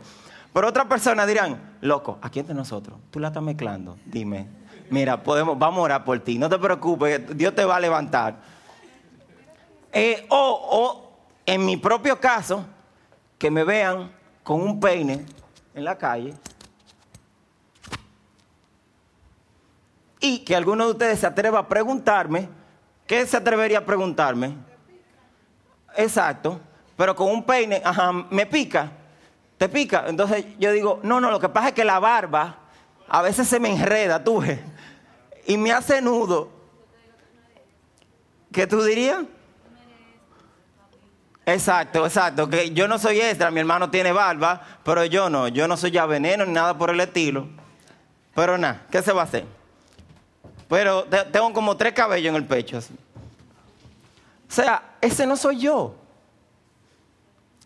Por 0.54 0.66
otra 0.66 0.88
persona 0.88 1.26
dirán, 1.26 1.78
loco, 1.82 2.18
aquí 2.22 2.40
entre 2.40 2.56
nosotros, 2.56 2.98
tú 3.12 3.20
la 3.20 3.28
estás 3.28 3.44
mezclando, 3.44 3.98
dime, 4.06 4.48
mira, 4.90 5.22
podemos, 5.22 5.58
vamos 5.58 5.80
a 5.80 5.82
orar 5.84 6.06
por 6.06 6.20
ti, 6.20 6.38
no 6.38 6.50
te 6.50 6.58
preocupes, 6.58 7.38
Dios 7.38 7.54
te 7.54 7.66
va 7.66 7.76
a 7.76 7.80
levantar. 7.80 8.38
Eh, 9.92 10.26
o, 10.30 10.70
o 10.72 11.12
en 11.46 11.66
mi 11.66 11.78
propio 11.78 12.20
caso, 12.20 12.66
que 13.38 13.50
me 13.50 13.64
vean 13.64 14.12
con 14.44 14.62
un 14.62 14.80
peine 14.80 15.26
en 15.74 15.84
la 15.84 15.98
calle 15.98 16.34
y 20.30 20.40
que 20.40 20.56
alguno 20.56 20.86
de 20.86 20.92
ustedes 20.92 21.20
se 21.20 21.26
atreva 21.26 21.60
a 21.60 21.68
preguntarme, 21.68 22.48
¿qué 23.08 23.26
se 23.26 23.36
atrevería 23.36 23.80
a 23.80 23.86
preguntarme? 23.86 24.56
Exacto, 25.98 26.60
pero 26.96 27.16
con 27.16 27.32
un 27.32 27.44
peine, 27.44 27.82
ajá, 27.84 28.12
me 28.12 28.46
pica, 28.46 28.92
te 29.58 29.68
pica. 29.68 30.06
Entonces 30.08 30.46
yo 30.60 30.72
digo, 30.72 31.00
no, 31.02 31.20
no, 31.20 31.32
lo 31.32 31.40
que 31.40 31.50
pasa 31.50 31.70
es 31.70 31.74
que 31.74 31.84
la 31.84 32.00
barba 32.00 32.58
a 33.08 33.24
veces 33.24 33.48
se 33.48 33.60
me 33.60 33.72
enreda, 33.72 34.24
tú 34.24 34.44
y 35.48 35.58
me 35.58 35.72
hace 35.72 36.00
nudo. 36.00 36.52
¿Qué 38.52 38.68
tú 38.68 38.84
dirías? 38.84 39.24
Exacto, 41.44 42.06
exacto, 42.06 42.48
que 42.48 42.70
yo 42.70 42.88
no 42.88 43.00
soy 43.00 43.20
extra, 43.20 43.50
mi 43.50 43.62
hermano 43.62 43.90
tiene 43.90 44.12
barba, 44.12 44.62
pero 44.84 45.06
yo 45.06 45.28
no, 45.28 45.48
yo 45.48 45.68
no 45.68 45.76
soy 45.76 45.90
ya 45.90 46.06
veneno 46.06 46.46
ni 46.46 46.54
nada 46.54 46.78
por 46.78 46.92
el 46.92 47.00
estilo. 47.00 47.48
Pero 48.36 48.60
nada, 48.60 48.86
¿qué 48.92 49.02
se 49.02 49.12
va 49.12 49.22
a 49.22 49.24
hacer? 49.24 49.59
Pero 50.70 51.06
tengo 51.32 51.52
como 51.52 51.76
tres 51.76 51.94
cabellos 51.94 52.30
en 52.30 52.36
el 52.36 52.46
pecho. 52.46 52.78
O 52.78 52.82
sea, 54.48 54.96
ese 55.02 55.26
no 55.26 55.36
soy 55.36 55.60
yo. 55.60 55.96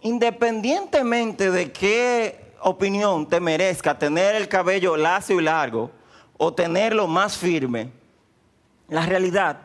Independientemente 0.01 1.51
de 1.51 1.71
qué 1.71 2.53
opinión 2.61 3.27
te 3.27 3.41
merezca 3.41 3.99
tener 3.99 4.35
el 4.35 4.47
cabello 4.47 4.95
lacio 4.95 5.39
y 5.39 5.43
largo 5.43 5.91
o 6.37 6.53
tenerlo 6.53 7.05
más 7.05 7.37
firme, 7.37 7.91
la 8.87 9.05
realidad 9.05 9.59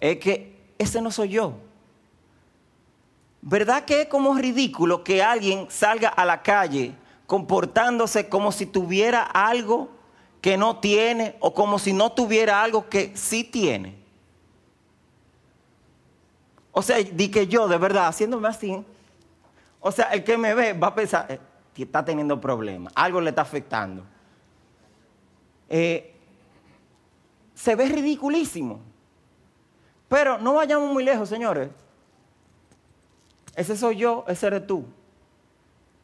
es 0.00 0.18
que 0.18 0.74
ese 0.76 1.00
no 1.00 1.10
soy 1.12 1.30
yo. 1.30 1.54
¿Verdad 3.40 3.84
que 3.84 4.02
es 4.02 4.08
como 4.08 4.34
ridículo 4.34 5.04
que 5.04 5.22
alguien 5.22 5.66
salga 5.70 6.08
a 6.08 6.24
la 6.24 6.42
calle 6.42 6.94
comportándose 7.26 8.28
como 8.28 8.50
si 8.50 8.66
tuviera 8.66 9.22
algo 9.22 10.01
que 10.42 10.58
no 10.58 10.80
tiene 10.80 11.36
o 11.40 11.54
como 11.54 11.78
si 11.78 11.92
no 11.92 12.12
tuviera 12.12 12.62
algo 12.62 12.88
que 12.88 13.16
sí 13.16 13.44
tiene. 13.44 13.96
O 16.72 16.82
sea, 16.82 16.98
di 16.98 17.30
que 17.30 17.46
yo, 17.46 17.68
de 17.68 17.78
verdad, 17.78 18.08
haciéndome 18.08 18.48
así, 18.48 18.84
o 19.80 19.92
sea, 19.92 20.06
el 20.06 20.24
que 20.24 20.36
me 20.36 20.52
ve 20.52 20.72
va 20.72 20.88
a 20.88 20.94
pensar 20.94 21.26
eh, 21.30 21.38
que 21.72 21.84
está 21.84 22.04
teniendo 22.04 22.40
problemas, 22.40 22.92
algo 22.96 23.20
le 23.20 23.30
está 23.30 23.42
afectando. 23.42 24.04
Eh, 25.68 26.12
se 27.54 27.76
ve 27.76 27.86
ridiculísimo. 27.86 28.80
Pero 30.08 30.38
no 30.38 30.54
vayamos 30.54 30.92
muy 30.92 31.04
lejos, 31.04 31.28
señores. 31.28 31.70
Ese 33.54 33.76
soy 33.76 33.96
yo, 33.96 34.24
ese 34.26 34.48
eres 34.48 34.66
tú. 34.66 34.84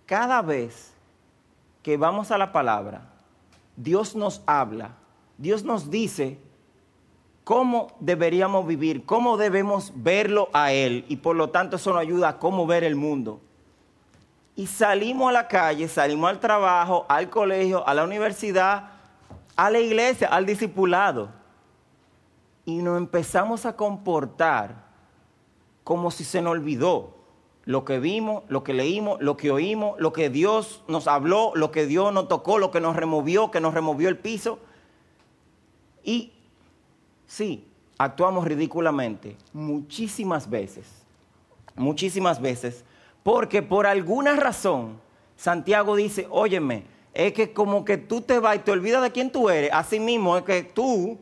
Cada 0.06 0.40
vez 0.42 0.92
que 1.82 1.96
vamos 1.96 2.30
a 2.30 2.38
la 2.38 2.52
palabra, 2.52 3.17
Dios 3.78 4.16
nos 4.16 4.42
habla, 4.44 4.96
Dios 5.36 5.62
nos 5.62 5.88
dice 5.88 6.40
cómo 7.44 7.86
deberíamos 8.00 8.66
vivir, 8.66 9.06
cómo 9.06 9.36
debemos 9.36 9.92
verlo 9.94 10.48
a 10.52 10.72
Él. 10.72 11.04
Y 11.08 11.18
por 11.18 11.36
lo 11.36 11.50
tanto 11.50 11.76
eso 11.76 11.92
nos 11.92 12.02
ayuda 12.02 12.28
a 12.28 12.38
cómo 12.40 12.66
ver 12.66 12.82
el 12.82 12.96
mundo. 12.96 13.40
Y 14.56 14.66
salimos 14.66 15.28
a 15.28 15.32
la 15.32 15.46
calle, 15.46 15.86
salimos 15.86 16.28
al 16.28 16.40
trabajo, 16.40 17.06
al 17.08 17.30
colegio, 17.30 17.86
a 17.86 17.94
la 17.94 18.02
universidad, 18.02 18.90
a 19.54 19.70
la 19.70 19.78
iglesia, 19.78 20.26
al 20.26 20.44
discipulado. 20.44 21.30
Y 22.64 22.82
nos 22.82 22.98
empezamos 22.98 23.64
a 23.64 23.76
comportar 23.76 24.74
como 25.84 26.10
si 26.10 26.24
se 26.24 26.42
nos 26.42 26.50
olvidó 26.50 27.17
lo 27.68 27.84
que 27.84 27.98
vimos, 27.98 28.44
lo 28.48 28.64
que 28.64 28.72
leímos, 28.72 29.20
lo 29.20 29.36
que 29.36 29.50
oímos, 29.50 30.00
lo 30.00 30.10
que 30.14 30.30
Dios 30.30 30.82
nos 30.88 31.06
habló, 31.06 31.52
lo 31.54 31.70
que 31.70 31.84
Dios 31.84 32.14
nos 32.14 32.26
tocó, 32.26 32.56
lo 32.56 32.70
que 32.70 32.80
nos 32.80 32.96
removió, 32.96 33.50
que 33.50 33.60
nos 33.60 33.74
removió 33.74 34.08
el 34.08 34.16
piso. 34.16 34.58
Y 36.02 36.32
sí, 37.26 37.68
actuamos 37.98 38.46
ridículamente 38.46 39.36
muchísimas 39.52 40.48
veces, 40.48 40.86
muchísimas 41.76 42.40
veces, 42.40 42.86
porque 43.22 43.60
por 43.60 43.86
alguna 43.86 44.34
razón 44.34 44.98
Santiago 45.36 45.94
dice, 45.94 46.26
óyeme, 46.30 46.86
es 47.12 47.34
que 47.34 47.52
como 47.52 47.84
que 47.84 47.98
tú 47.98 48.22
te 48.22 48.38
vas 48.38 48.56
y 48.56 48.60
te 48.60 48.70
olvidas 48.70 49.02
de 49.02 49.12
quién 49.12 49.30
tú 49.30 49.50
eres, 49.50 49.70
así 49.74 50.00
mismo 50.00 50.38
es 50.38 50.44
que 50.44 50.62
tú 50.62 51.18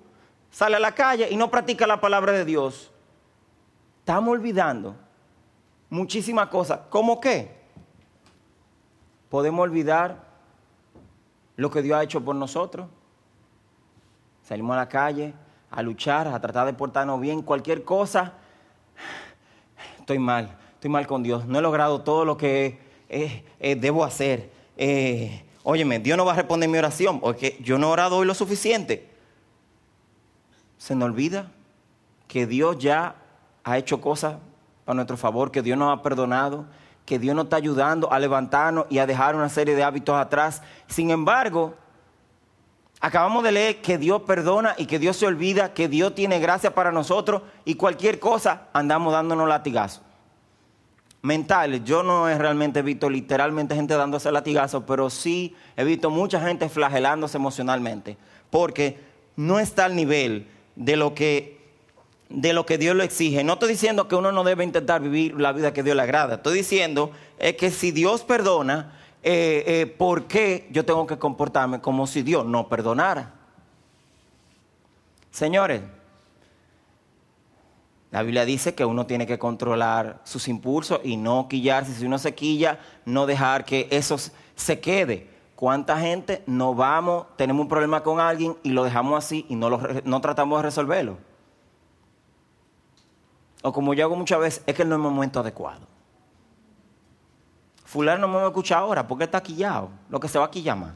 sales 0.53 0.77
a 0.77 0.81
la 0.81 0.95
calle 0.95 1.27
y 1.29 1.37
no 1.37 1.51
practicas 1.51 1.89
la 1.89 2.01
palabra 2.01 2.31
de 2.31 2.45
Dios. 2.45 2.93
Estamos 3.99 4.31
olvidando 4.31 4.95
muchísimas 5.91 6.49
cosas. 6.49 6.81
¿Cómo 6.91 7.21
qué? 7.21 7.57
Podemos 9.29 9.61
olvidar 9.63 10.25
lo 11.57 11.71
que 11.71 11.83
Dios 11.83 11.99
ha 11.99 12.03
hecho 12.03 12.25
por 12.25 12.37
nosotros. 12.37 12.87
Salimos 14.43 14.75
a 14.75 14.79
la 14.79 14.89
calle 14.89 15.35
a 15.71 15.83
luchar, 15.83 16.29
a 16.29 16.41
tratar 16.41 16.67
de 16.67 16.73
portarnos 16.73 17.21
bien, 17.21 17.43
cualquier 17.43 17.85
cosa. 17.85 18.35
Estoy 19.99 20.19
mal, 20.19 20.57
estoy 20.75 20.91
mal 20.91 21.07
con 21.07 21.23
Dios. 21.23 21.47
No 21.47 21.59
he 21.59 21.63
logrado 21.63 22.03
todo 22.03 22.25
lo 22.25 22.37
que 22.37 22.79
eh, 23.09 23.45
eh, 23.59 23.77
debo 23.77 24.05
hacer. 24.05 24.51
Eh, 24.77 25.45
óyeme, 25.65 25.99
Dios 25.99 26.17
no 26.17 26.25
va 26.25 26.33
a 26.33 26.37
responder 26.37 26.69
mi 26.69 26.79
oración 26.79 27.21
porque 27.21 27.59
yo 27.61 27.79
no 27.79 27.89
he 27.89 27.91
orado 27.91 28.19
hoy 28.19 28.27
lo 28.27 28.35
suficiente. 28.35 29.11
Se 30.79 30.95
nos 30.95 31.07
olvida 31.07 31.51
que 32.29 32.47
Dios 32.47 32.79
ya 32.79 33.17
ha 33.65 33.79
hecho 33.79 34.01
cosas 34.01 34.37
a 34.87 34.95
nuestro 34.95 35.17
favor, 35.17 35.51
que 35.51 35.63
Dios 35.63 35.77
nos 35.77 35.97
ha 35.97 36.03
perdonado, 36.03 36.65
que 37.05 37.19
Dios 37.19 37.35
nos 37.35 37.45
está 37.45 37.57
ayudando 37.57 38.13
a 38.13 38.19
levantarnos 38.19 38.87
y 38.89 38.99
a 38.99 39.07
dejar 39.07 39.35
una 39.35 39.49
serie 39.49 39.75
de 39.75 39.85
hábitos 39.85 40.17
atrás. 40.17 40.63
Sin 40.87 41.11
embargo, 41.11 41.75
acabamos 43.01 43.43
de 43.45 43.53
leer 43.53 43.81
que 43.81 43.99
Dios 43.99 44.23
perdona 44.23 44.75
y 44.77 44.87
que 44.87 44.99
Dios 44.99 45.17
se 45.17 45.27
olvida, 45.27 45.75
que 45.75 45.89
Dios 45.89 46.15
tiene 46.15 46.39
gracia 46.41 46.75
para 46.75 46.93
nosotros 46.93 47.43
y 47.65 47.75
cualquier 47.75 48.19
cosa 48.19 48.69
andamos 48.73 49.13
dándonos 49.13 49.49
latigazos. 49.49 50.03
Mentales, 51.23 51.83
yo 51.85 52.03
no 52.03 52.29
he 52.29 52.39
realmente 52.39 52.83
visto 52.83 53.11
literalmente 53.11 53.75
gente 53.75 53.95
dándose 53.95 54.31
latigazos, 54.31 54.85
pero 54.87 55.11
sí 55.11 55.57
he 55.77 55.83
visto 55.85 56.09
mucha 56.09 56.41
gente 56.41 56.69
flagelándose 56.69 57.37
emocionalmente, 57.37 58.17
porque 58.51 59.01
no 59.35 59.59
está 59.59 59.87
al 59.87 59.97
nivel 59.97 60.49
de 60.77 60.97
lo 60.97 61.15
que 61.15 61.56
de 62.29 62.53
lo 62.53 62.67
que 62.67 62.79
Dios 62.79 62.97
lo 62.97 63.03
exige. 63.03 63.45
No 63.45 63.55
estoy 63.55 63.71
diciendo 63.71 64.09
que 64.09 64.17
uno 64.17 64.33
no 64.33 64.45
debe 64.45 64.65
intentar 64.65 65.01
vivir 65.01 65.39
la 65.41 65.53
vida 65.53 65.73
que 65.73 65.83
Dios 65.83 65.97
le 65.97 66.03
agrada. 66.03 66.37
Estoy 66.37 66.59
diciendo 66.59 67.11
es 67.39 67.57
que 67.57 67.71
si 67.71 67.93
Dios 67.93 68.23
perdona, 68.23 68.99
eh, 69.23 69.65
eh, 69.67 69.87
¿por 69.87 70.25
qué 70.25 70.69
yo 70.71 70.85
tengo 70.85 71.07
que 71.07 71.19
comportarme 71.19 71.81
como 71.81 72.07
si 72.07 72.23
Dios 72.23 72.45
no 72.45 72.69
perdonara? 72.69 73.35
Señores, 75.31 75.83
la 78.11 78.23
Biblia 78.23 78.45
dice 78.45 78.75
que 78.75 78.85
uno 78.85 79.07
tiene 79.07 79.27
que 79.27 79.39
controlar 79.39 80.21
sus 80.25 80.49
impulsos 80.49 81.01
y 81.05 81.17
no 81.17 81.49
quillarse. 81.49 81.93
Si 81.93 82.07
uno 82.07 82.19
se 82.19 82.35
quilla, 82.35 82.79
no 83.05 83.27
dejar 83.27 83.65
que 83.65 83.89
eso 83.91 84.17
se 84.55 84.81
quede. 84.81 85.29
¿Cuánta 85.55 85.99
gente 85.99 86.43
no 86.47 86.75
vamos, 86.75 87.27
tenemos 87.37 87.63
un 87.63 87.69
problema 87.69 88.03
con 88.03 88.21
alguien 88.21 88.57
y 88.63 88.71
lo 88.71 88.85
dejamos 88.85 89.23
así 89.23 89.47
y 89.49 89.57
no, 89.57 89.71
lo, 89.71 89.81
no 90.05 90.21
tratamos 90.21 90.59
de 90.59 90.63
resolverlo? 90.63 91.19
O 93.63 93.73
como 93.73 93.95
yo 93.95 94.05
hago 94.05 94.17
muchas 94.17 94.39
veces, 94.39 94.63
es 94.67 94.75
que 94.75 94.85
no 94.85 94.95
es 94.95 94.99
el 94.99 95.03
momento 95.03 95.41
adecuado. 95.41 95.87
Fulano 97.85 98.23
no 98.23 98.29
me 98.29 98.37
va 98.37 98.45
a 98.45 98.49
escuchar 98.49 98.79
ahora 98.79 99.07
porque 99.07 99.25
está 99.25 99.43
quillado, 99.43 99.91
lo 100.09 100.21
que 100.21 100.29
se 100.29 100.39
va 100.39 100.47
a 100.47 100.51
quillar 100.51 100.77
más. 100.77 100.93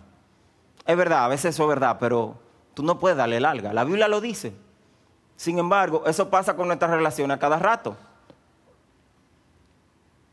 Es 0.85 0.97
verdad, 0.97 1.25
a 1.25 1.29
veces 1.29 1.55
eso 1.55 1.63
es 1.63 1.69
verdad, 1.69 1.97
pero 2.01 2.37
tú 2.75 2.83
no 2.83 2.99
puedes 2.99 3.17
darle 3.17 3.41
larga. 3.41 3.73
La 3.73 3.85
Biblia 3.85 4.09
lo 4.09 4.21
dice. 4.21 4.53
Sin 5.37 5.59
embargo, 5.59 6.03
eso 6.07 6.29
pasa 6.29 6.55
con 6.55 6.67
nuestras 6.67 6.91
relaciones 6.91 7.37
a 7.37 7.41
cada 7.41 7.59
rato. 7.59 7.97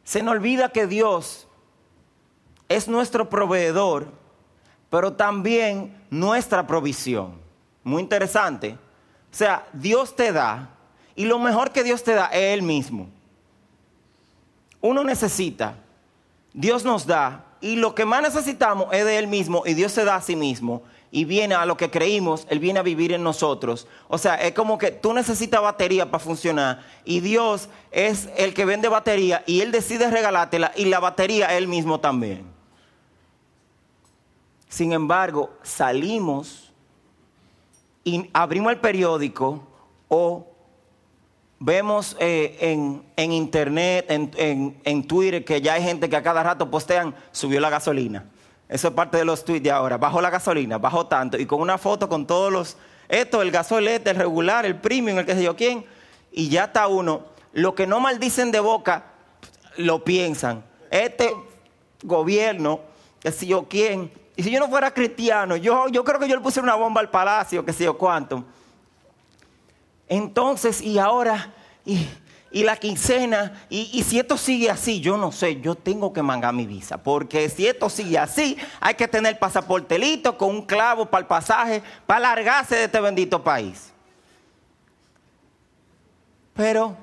Se 0.03 0.23
nos 0.23 0.33
olvida 0.33 0.69
que 0.69 0.87
Dios 0.87 1.47
es 2.69 2.87
nuestro 2.87 3.29
proveedor, 3.29 4.07
pero 4.89 5.13
también 5.13 6.05
nuestra 6.09 6.65
provisión. 6.65 7.39
Muy 7.83 8.01
interesante. 8.01 8.77
O 9.31 9.35
sea, 9.35 9.67
Dios 9.73 10.15
te 10.15 10.31
da, 10.31 10.69
y 11.17 11.25
lo 11.25 11.39
mejor 11.39 11.71
que 11.71 11.83
Dios 11.83 12.03
te 12.03 12.13
da 12.13 12.27
es 12.27 12.53
Él 12.53 12.61
mismo. 12.61 13.09
Uno 14.79 15.03
necesita, 15.03 15.75
Dios 16.53 16.85
nos 16.85 17.07
da, 17.07 17.43
y 17.59 17.75
lo 17.75 17.95
que 17.95 18.05
más 18.05 18.21
necesitamos 18.21 18.87
es 18.93 19.03
de 19.03 19.17
Él 19.17 19.27
mismo, 19.27 19.63
y 19.65 19.73
Dios 19.73 19.91
se 19.91 20.05
da 20.05 20.15
a 20.15 20.21
sí 20.21 20.35
mismo, 20.35 20.83
y 21.09 21.25
viene 21.25 21.55
a 21.55 21.65
lo 21.65 21.75
que 21.75 21.89
creímos, 21.89 22.45
Él 22.51 22.59
viene 22.59 22.79
a 22.79 22.83
vivir 22.83 23.13
en 23.13 23.23
nosotros. 23.23 23.87
O 24.07 24.19
sea, 24.19 24.35
es 24.35 24.53
como 24.53 24.77
que 24.77 24.91
tú 24.91 25.11
necesitas 25.11 25.59
batería 25.59 26.05
para 26.11 26.23
funcionar, 26.23 26.85
y 27.03 27.19
Dios 27.19 27.67
es 27.89 28.29
el 28.37 28.53
que 28.53 28.65
vende 28.65 28.87
batería, 28.87 29.43
y 29.47 29.61
Él 29.61 29.71
decide 29.71 30.11
regalártela, 30.11 30.71
y 30.75 30.85
la 30.85 30.99
batería 30.99 31.57
Él 31.57 31.67
mismo 31.67 31.99
también. 31.99 32.45
Sin 34.69 34.93
embargo, 34.93 35.49
salimos 35.63 36.71
y 38.03 38.29
abrimos 38.33 38.71
el 38.71 38.79
periódico 38.79 39.63
o 40.09 40.46
Vemos 41.59 42.15
eh, 42.19 42.57
en, 43.15 43.31
internet, 43.31 44.05
en, 44.09 45.07
Twitter, 45.07 45.43
que 45.43 45.59
ya 45.59 45.73
hay 45.73 45.83
gente 45.83 46.07
que 46.07 46.15
a 46.15 46.21
cada 46.21 46.43
rato 46.43 46.69
postean, 46.69 47.15
subió 47.31 47.59
la 47.59 47.71
gasolina. 47.71 48.25
Eso 48.69 48.89
es 48.89 48.93
parte 48.93 49.17
de 49.17 49.25
los 49.25 49.43
tweets 49.43 49.63
de 49.63 49.71
ahora. 49.71 49.97
Bajó 49.97 50.21
la 50.21 50.29
gasolina, 50.29 50.77
bajó 50.77 51.07
tanto. 51.07 51.37
Y 51.37 51.45
con 51.47 51.61
una 51.61 51.77
foto 51.79 52.07
con 52.09 52.27
todos 52.27 52.51
los, 52.51 52.77
esto, 53.09 53.41
el 53.41 53.49
gasolete, 53.49 54.11
el 54.11 54.17
regular, 54.17 54.65
el 54.65 54.75
premium, 54.75 55.17
el 55.17 55.25
que 55.25 55.33
sé 55.33 55.43
yo 55.43 55.55
quién. 55.55 55.85
Y 56.31 56.49
ya 56.49 56.65
está 56.65 56.87
uno. 56.87 57.25
Lo 57.53 57.73
que 57.73 57.87
no 57.87 57.99
maldicen 57.99 58.51
de 58.51 58.59
boca, 58.59 59.05
lo 59.77 60.03
piensan. 60.03 60.63
Este 60.91 61.33
gobierno, 62.03 62.81
que 63.19 63.31
sé 63.31 63.47
yo 63.47 63.67
quién. 63.67 64.11
Y 64.35 64.43
si 64.43 64.51
yo 64.51 64.59
no 64.59 64.67
fuera 64.67 64.93
cristiano, 64.93 65.55
yo, 65.55 65.87
yo 65.87 66.03
creo 66.03 66.19
que 66.19 66.27
yo 66.27 66.35
le 66.35 66.41
puse 66.41 66.59
una 66.59 66.75
bomba 66.75 67.01
al 67.01 67.09
palacio, 67.09 67.65
que 67.65 67.73
sé 67.73 67.85
yo 67.85 67.97
cuánto. 67.97 68.43
Entonces, 70.07 70.81
y 70.81 70.99
ahora, 70.99 71.53
y, 71.85 72.63
la 72.63 72.77
quincena, 72.77 73.65
y, 73.69 74.01
si 74.03 74.19
esto 74.19 74.37
sigue 74.37 74.69
así, 74.69 75.01
yo 75.01 75.17
no 75.17 75.31
sé, 75.31 75.59
yo 75.59 75.75
tengo 75.75 76.13
que 76.13 76.21
mangar 76.21 76.53
mi 76.53 76.65
visa, 76.65 76.97
porque 76.97 77.49
si 77.49 77.67
esto 77.67 77.89
sigue 77.89 78.17
así, 78.17 78.57
hay 78.79 78.95
que 78.95 79.07
tener 79.07 79.37
pasaportelito 79.37 80.37
con 80.37 80.49
un 80.49 80.61
clavo 80.61 81.05
para 81.05 81.21
el 81.21 81.27
pasaje, 81.27 81.83
para 82.05 82.21
largarse 82.21 82.75
de 82.75 82.83
este 82.85 82.99
bendito 82.99 83.43
país. 83.43 83.91
Pero 86.53 86.95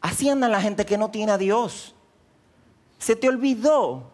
así 0.00 0.28
anda 0.28 0.48
la 0.48 0.60
gente 0.60 0.84
que 0.84 0.98
no 0.98 1.10
tiene 1.10 1.32
a 1.32 1.38
Dios. 1.38 1.94
Se 2.98 3.16
te 3.16 3.28
olvidó 3.28 4.10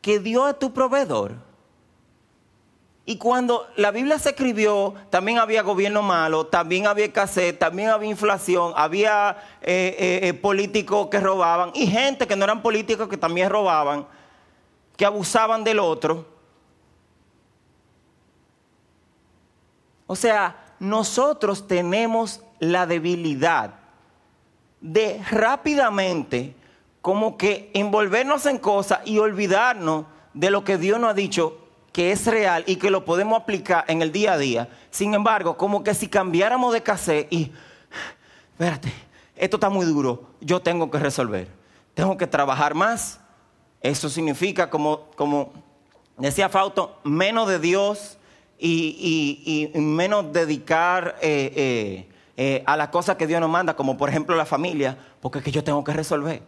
que 0.00 0.18
Dios 0.18 0.50
es 0.50 0.58
tu 0.58 0.72
proveedor. 0.72 1.49
Y 3.10 3.16
cuando 3.16 3.66
la 3.74 3.90
Biblia 3.90 4.20
se 4.20 4.28
escribió, 4.28 4.94
también 5.10 5.38
había 5.38 5.62
gobierno 5.62 6.00
malo, 6.00 6.46
también 6.46 6.86
había 6.86 7.06
escasez, 7.06 7.58
también 7.58 7.88
había 7.88 8.08
inflación, 8.08 8.72
había 8.76 9.36
eh, 9.62 9.96
eh, 9.98 10.28
eh, 10.28 10.34
políticos 10.34 11.08
que 11.10 11.18
robaban 11.18 11.72
y 11.74 11.88
gente 11.88 12.28
que 12.28 12.36
no 12.36 12.44
eran 12.44 12.62
políticos 12.62 13.08
que 13.08 13.16
también 13.16 13.50
robaban, 13.50 14.06
que 14.96 15.04
abusaban 15.04 15.64
del 15.64 15.80
otro. 15.80 16.24
O 20.06 20.14
sea, 20.14 20.76
nosotros 20.78 21.66
tenemos 21.66 22.44
la 22.60 22.86
debilidad 22.86 23.74
de 24.80 25.20
rápidamente 25.32 26.54
como 27.02 27.36
que 27.36 27.72
envolvernos 27.74 28.46
en 28.46 28.58
cosas 28.58 29.00
y 29.04 29.18
olvidarnos 29.18 30.04
de 30.32 30.52
lo 30.52 30.62
que 30.62 30.78
Dios 30.78 31.00
nos 31.00 31.10
ha 31.10 31.14
dicho 31.14 31.56
que 32.00 32.12
es 32.12 32.24
real 32.24 32.64
y 32.66 32.76
que 32.76 32.90
lo 32.90 33.04
podemos 33.04 33.38
aplicar 33.38 33.84
en 33.86 34.00
el 34.00 34.10
día 34.10 34.32
a 34.32 34.38
día. 34.38 34.70
Sin 34.90 35.12
embargo, 35.12 35.58
como 35.58 35.84
que 35.84 35.92
si 35.92 36.08
cambiáramos 36.08 36.72
de 36.72 36.82
cassette 36.82 37.30
y, 37.30 37.52
espérate, 38.52 38.90
esto 39.36 39.58
está 39.58 39.68
muy 39.68 39.84
duro, 39.84 40.30
yo 40.40 40.62
tengo 40.62 40.90
que 40.90 40.98
resolver, 40.98 41.48
tengo 41.92 42.16
que 42.16 42.26
trabajar 42.26 42.74
más. 42.74 43.20
Eso 43.82 44.08
significa, 44.08 44.70
como, 44.70 45.10
como 45.14 45.52
decía 46.16 46.48
Fausto, 46.48 46.98
menos 47.04 47.46
de 47.50 47.58
Dios 47.58 48.16
y, 48.58 49.70
menos 49.74 50.32
dedicar 50.32 51.18
eh, 51.20 51.52
eh, 51.54 52.08
eh, 52.38 52.62
a 52.64 52.78
las 52.78 52.88
cosas 52.88 53.16
que 53.16 53.26
Dios 53.26 53.42
nos 53.42 53.50
manda, 53.50 53.76
como 53.76 53.98
por 53.98 54.08
ejemplo 54.08 54.34
la 54.36 54.46
familia, 54.46 54.96
porque 55.20 55.40
es 55.40 55.44
que 55.44 55.52
yo 55.52 55.62
tengo 55.62 55.84
que 55.84 55.92
resolver. 55.92 56.42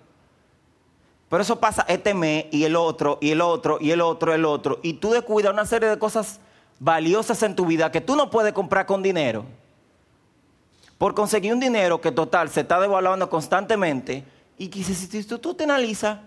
Pero 1.33 1.45
eso 1.45 1.59
pasa 1.59 1.87
este 1.89 2.13
mes 2.13 2.45
y 2.51 2.65
el 2.65 2.77
otro, 2.77 3.17
y 3.23 3.31
el 3.31 3.41
otro, 3.41 3.79
y 3.81 3.91
el 3.91 4.03
otro, 4.03 4.35
el 4.35 4.45
otro. 4.45 4.81
Y 4.83 4.93
tú 4.93 5.13
descuidas 5.13 5.51
una 5.51 5.65
serie 5.65 5.89
de 5.89 5.99
cosas 5.99 6.41
valiosas 6.79 7.43
en 7.43 7.57
tu 7.57 7.65
vida 7.65 7.91
que 7.91 8.03
tú 8.03 8.17
no 8.17 8.29
puedes 8.29 8.53
comprar 8.53 8.85
con 8.85 9.03
dinero. 9.03 9.47
Por 10.99 11.15
conseguir 11.15 11.55
un 11.55 11.59
dinero 11.59 12.03
que 12.03 12.13
total 12.13 12.51
se 12.51 12.61
está 12.61 12.79
devaluando 12.79 13.31
constantemente. 13.31 14.25
Y 14.59 14.69
que 14.69 14.85
si 14.85 15.25
tú, 15.25 15.39
tú 15.39 15.55
te 15.55 15.65
analizas, 15.65 16.19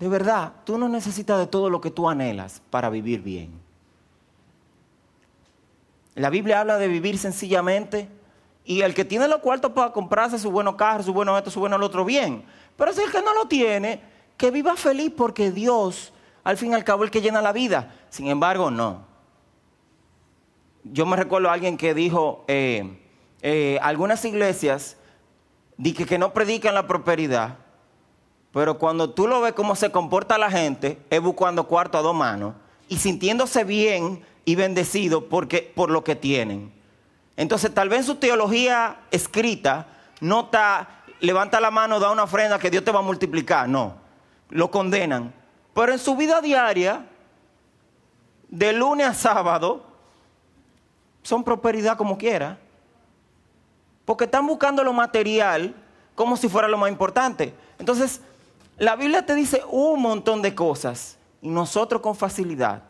de 0.00 0.08
verdad, 0.08 0.50
tú 0.64 0.78
no 0.78 0.88
necesitas 0.88 1.38
de 1.38 1.46
todo 1.46 1.70
lo 1.70 1.80
que 1.80 1.92
tú 1.92 2.08
anhelas 2.08 2.60
para 2.70 2.90
vivir 2.90 3.22
bien. 3.22 3.52
La 6.16 6.28
Biblia 6.28 6.58
habla 6.58 6.76
de 6.76 6.88
vivir 6.88 7.18
sencillamente 7.18 8.08
y 8.64 8.80
el 8.80 8.94
que 8.94 9.04
tiene 9.04 9.28
los 9.28 9.38
cuartos 9.38 9.70
para 9.70 9.92
comprarse 9.92 10.40
su 10.40 10.50
buenos 10.50 10.74
carro, 10.74 11.04
su 11.04 11.12
bueno 11.12 11.38
esto, 11.38 11.52
su 11.52 11.60
bueno 11.60 11.76
el 11.76 11.84
otro, 11.84 12.04
bien. 12.04 12.44
Pero 12.76 12.90
es 12.90 12.98
el 12.98 13.10
que 13.10 13.22
no 13.22 13.34
lo 13.34 13.46
tiene, 13.46 14.00
que 14.36 14.50
viva 14.50 14.76
feliz 14.76 15.12
porque 15.16 15.50
Dios, 15.50 16.12
al 16.44 16.56
fin 16.56 16.72
y 16.72 16.74
al 16.74 16.84
cabo, 16.84 17.04
es 17.04 17.08
el 17.08 17.10
que 17.12 17.20
llena 17.20 17.42
la 17.42 17.52
vida. 17.52 17.94
Sin 18.10 18.28
embargo, 18.28 18.70
no. 18.70 19.04
Yo 20.84 21.06
me 21.06 21.16
recuerdo 21.16 21.48
a 21.48 21.52
alguien 21.52 21.76
que 21.76 21.94
dijo, 21.94 22.44
eh, 22.48 22.98
eh, 23.40 23.78
algunas 23.82 24.24
iglesias 24.24 24.96
dicen 25.76 26.06
que 26.06 26.18
no 26.18 26.32
predican 26.32 26.74
la 26.74 26.86
prosperidad, 26.86 27.58
pero 28.52 28.78
cuando 28.78 29.10
tú 29.10 29.26
lo 29.26 29.40
ves 29.40 29.52
cómo 29.52 29.74
se 29.76 29.90
comporta 29.90 30.38
la 30.38 30.50
gente, 30.50 30.98
es 31.08 31.20
buscando 31.20 31.66
cuarto 31.66 31.98
a 31.98 32.02
dos 32.02 32.14
manos 32.14 32.54
y 32.88 32.98
sintiéndose 32.98 33.64
bien 33.64 34.22
y 34.44 34.54
bendecido 34.54 35.28
porque, 35.28 35.72
por 35.74 35.90
lo 35.90 36.04
que 36.04 36.16
tienen. 36.16 36.72
Entonces, 37.36 37.72
tal 37.72 37.88
vez 37.88 38.06
su 38.06 38.16
teología 38.16 39.00
escrita 39.10 39.86
no 40.20 40.42
está, 40.42 41.01
levanta 41.22 41.60
la 41.60 41.70
mano, 41.70 41.98
da 41.98 42.10
una 42.10 42.24
ofrenda 42.24 42.58
que 42.58 42.70
Dios 42.70 42.84
te 42.84 42.92
va 42.92 42.98
a 42.98 43.02
multiplicar. 43.02 43.68
No, 43.68 43.94
lo 44.50 44.70
condenan. 44.70 45.32
Pero 45.74 45.92
en 45.92 45.98
su 45.98 46.14
vida 46.16 46.42
diaria, 46.42 47.06
de 48.48 48.72
lunes 48.74 49.06
a 49.06 49.14
sábado, 49.14 49.84
son 51.22 51.42
prosperidad 51.42 51.96
como 51.96 52.18
quiera. 52.18 52.58
Porque 54.04 54.24
están 54.24 54.46
buscando 54.46 54.84
lo 54.84 54.92
material 54.92 55.74
como 56.14 56.36
si 56.36 56.48
fuera 56.48 56.68
lo 56.68 56.76
más 56.76 56.90
importante. 56.90 57.54
Entonces, 57.78 58.20
la 58.76 58.96
Biblia 58.96 59.24
te 59.24 59.34
dice 59.34 59.62
un 59.70 60.02
montón 60.02 60.42
de 60.42 60.54
cosas 60.54 61.16
y 61.40 61.48
nosotros 61.48 62.02
con 62.02 62.14
facilidad 62.14 62.82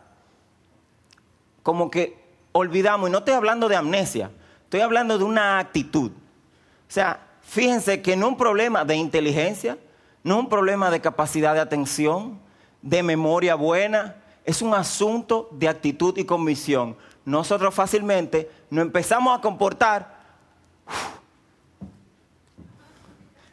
como 1.62 1.90
que 1.90 2.21
olvidamos, 2.53 3.09
y 3.09 3.12
no 3.12 3.18
estoy 3.18 3.35
hablando 3.35 3.68
de 3.68 3.77
amnesia, 3.77 4.31
estoy 4.64 4.81
hablando 4.81 5.16
de 5.16 5.25
una 5.25 5.59
actitud. 5.59 6.11
O 6.11 6.90
sea, 6.92 7.21
fíjense 7.53 8.01
que 8.01 8.17
no 8.17 8.27
es 8.27 8.33
un 8.33 8.38
problema 8.38 8.83
de 8.83 8.97
inteligencia, 8.97 9.77
no 10.25 10.38
un 10.38 10.49
problema 10.49 10.91
de 10.91 11.03
capacidad 11.03 11.53
de 11.53 11.61
atención, 11.61 12.41
de 12.81 13.03
memoria 13.03 13.57
buena, 13.57 14.17
es 14.43 14.62
un 14.62 14.73
asunto 14.73 15.51
de 15.53 15.69
actitud 15.69 16.17
y 16.17 16.25
convicción. 16.25 16.97
Nosotros 17.27 17.75
fácilmente 17.75 18.51
nos 18.71 18.87
empezamos 18.87 19.38
a 19.38 19.43
comportar 19.43 20.17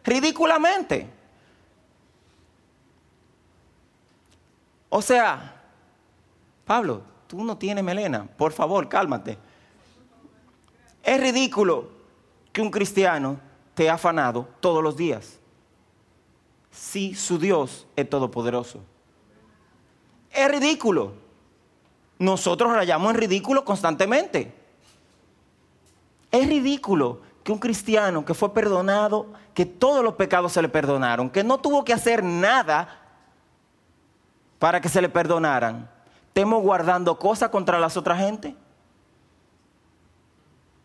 ridículamente. 0.05 1.09
O 4.87 5.01
sea, 5.01 5.61
Pablo, 6.63 7.01
tú 7.27 7.43
no 7.43 7.57
tienes 7.57 7.83
melena, 7.83 8.25
por 8.37 8.53
favor, 8.53 8.87
cálmate. 8.87 9.37
Es 11.03 11.19
ridículo 11.19 11.89
que 12.53 12.61
un 12.61 12.71
cristiano 12.71 13.48
ha 13.87 13.93
afanado 13.93 14.47
todos 14.59 14.83
los 14.83 14.97
días. 14.97 15.39
Si 16.71 17.13
su 17.13 17.37
Dios 17.37 17.85
es 17.95 18.09
todopoderoso. 18.09 18.79
Es 20.31 20.49
ridículo. 20.49 21.13
Nosotros 22.17 22.73
rayamos 22.73 23.11
en 23.11 23.19
ridículo 23.19 23.63
constantemente. 23.63 24.51
Es 26.31 26.47
ridículo 26.47 27.21
que 27.43 27.51
un 27.51 27.59
cristiano 27.59 28.25
que 28.25 28.33
fue 28.33 28.53
perdonado, 28.53 29.27
que 29.53 29.65
todos 29.65 30.03
los 30.03 30.15
pecados 30.15 30.51
se 30.51 30.61
le 30.61 30.69
perdonaron, 30.69 31.29
que 31.29 31.43
no 31.43 31.59
tuvo 31.59 31.83
que 31.83 31.93
hacer 31.93 32.23
nada 32.23 32.99
para 34.59 34.81
que 34.81 34.89
se 34.89 35.01
le 35.01 35.09
perdonaran, 35.09 35.89
estemos 36.27 36.61
guardando 36.61 37.17
cosas 37.17 37.49
contra 37.49 37.79
las 37.79 37.97
otras 37.97 38.19
gente? 38.19 38.55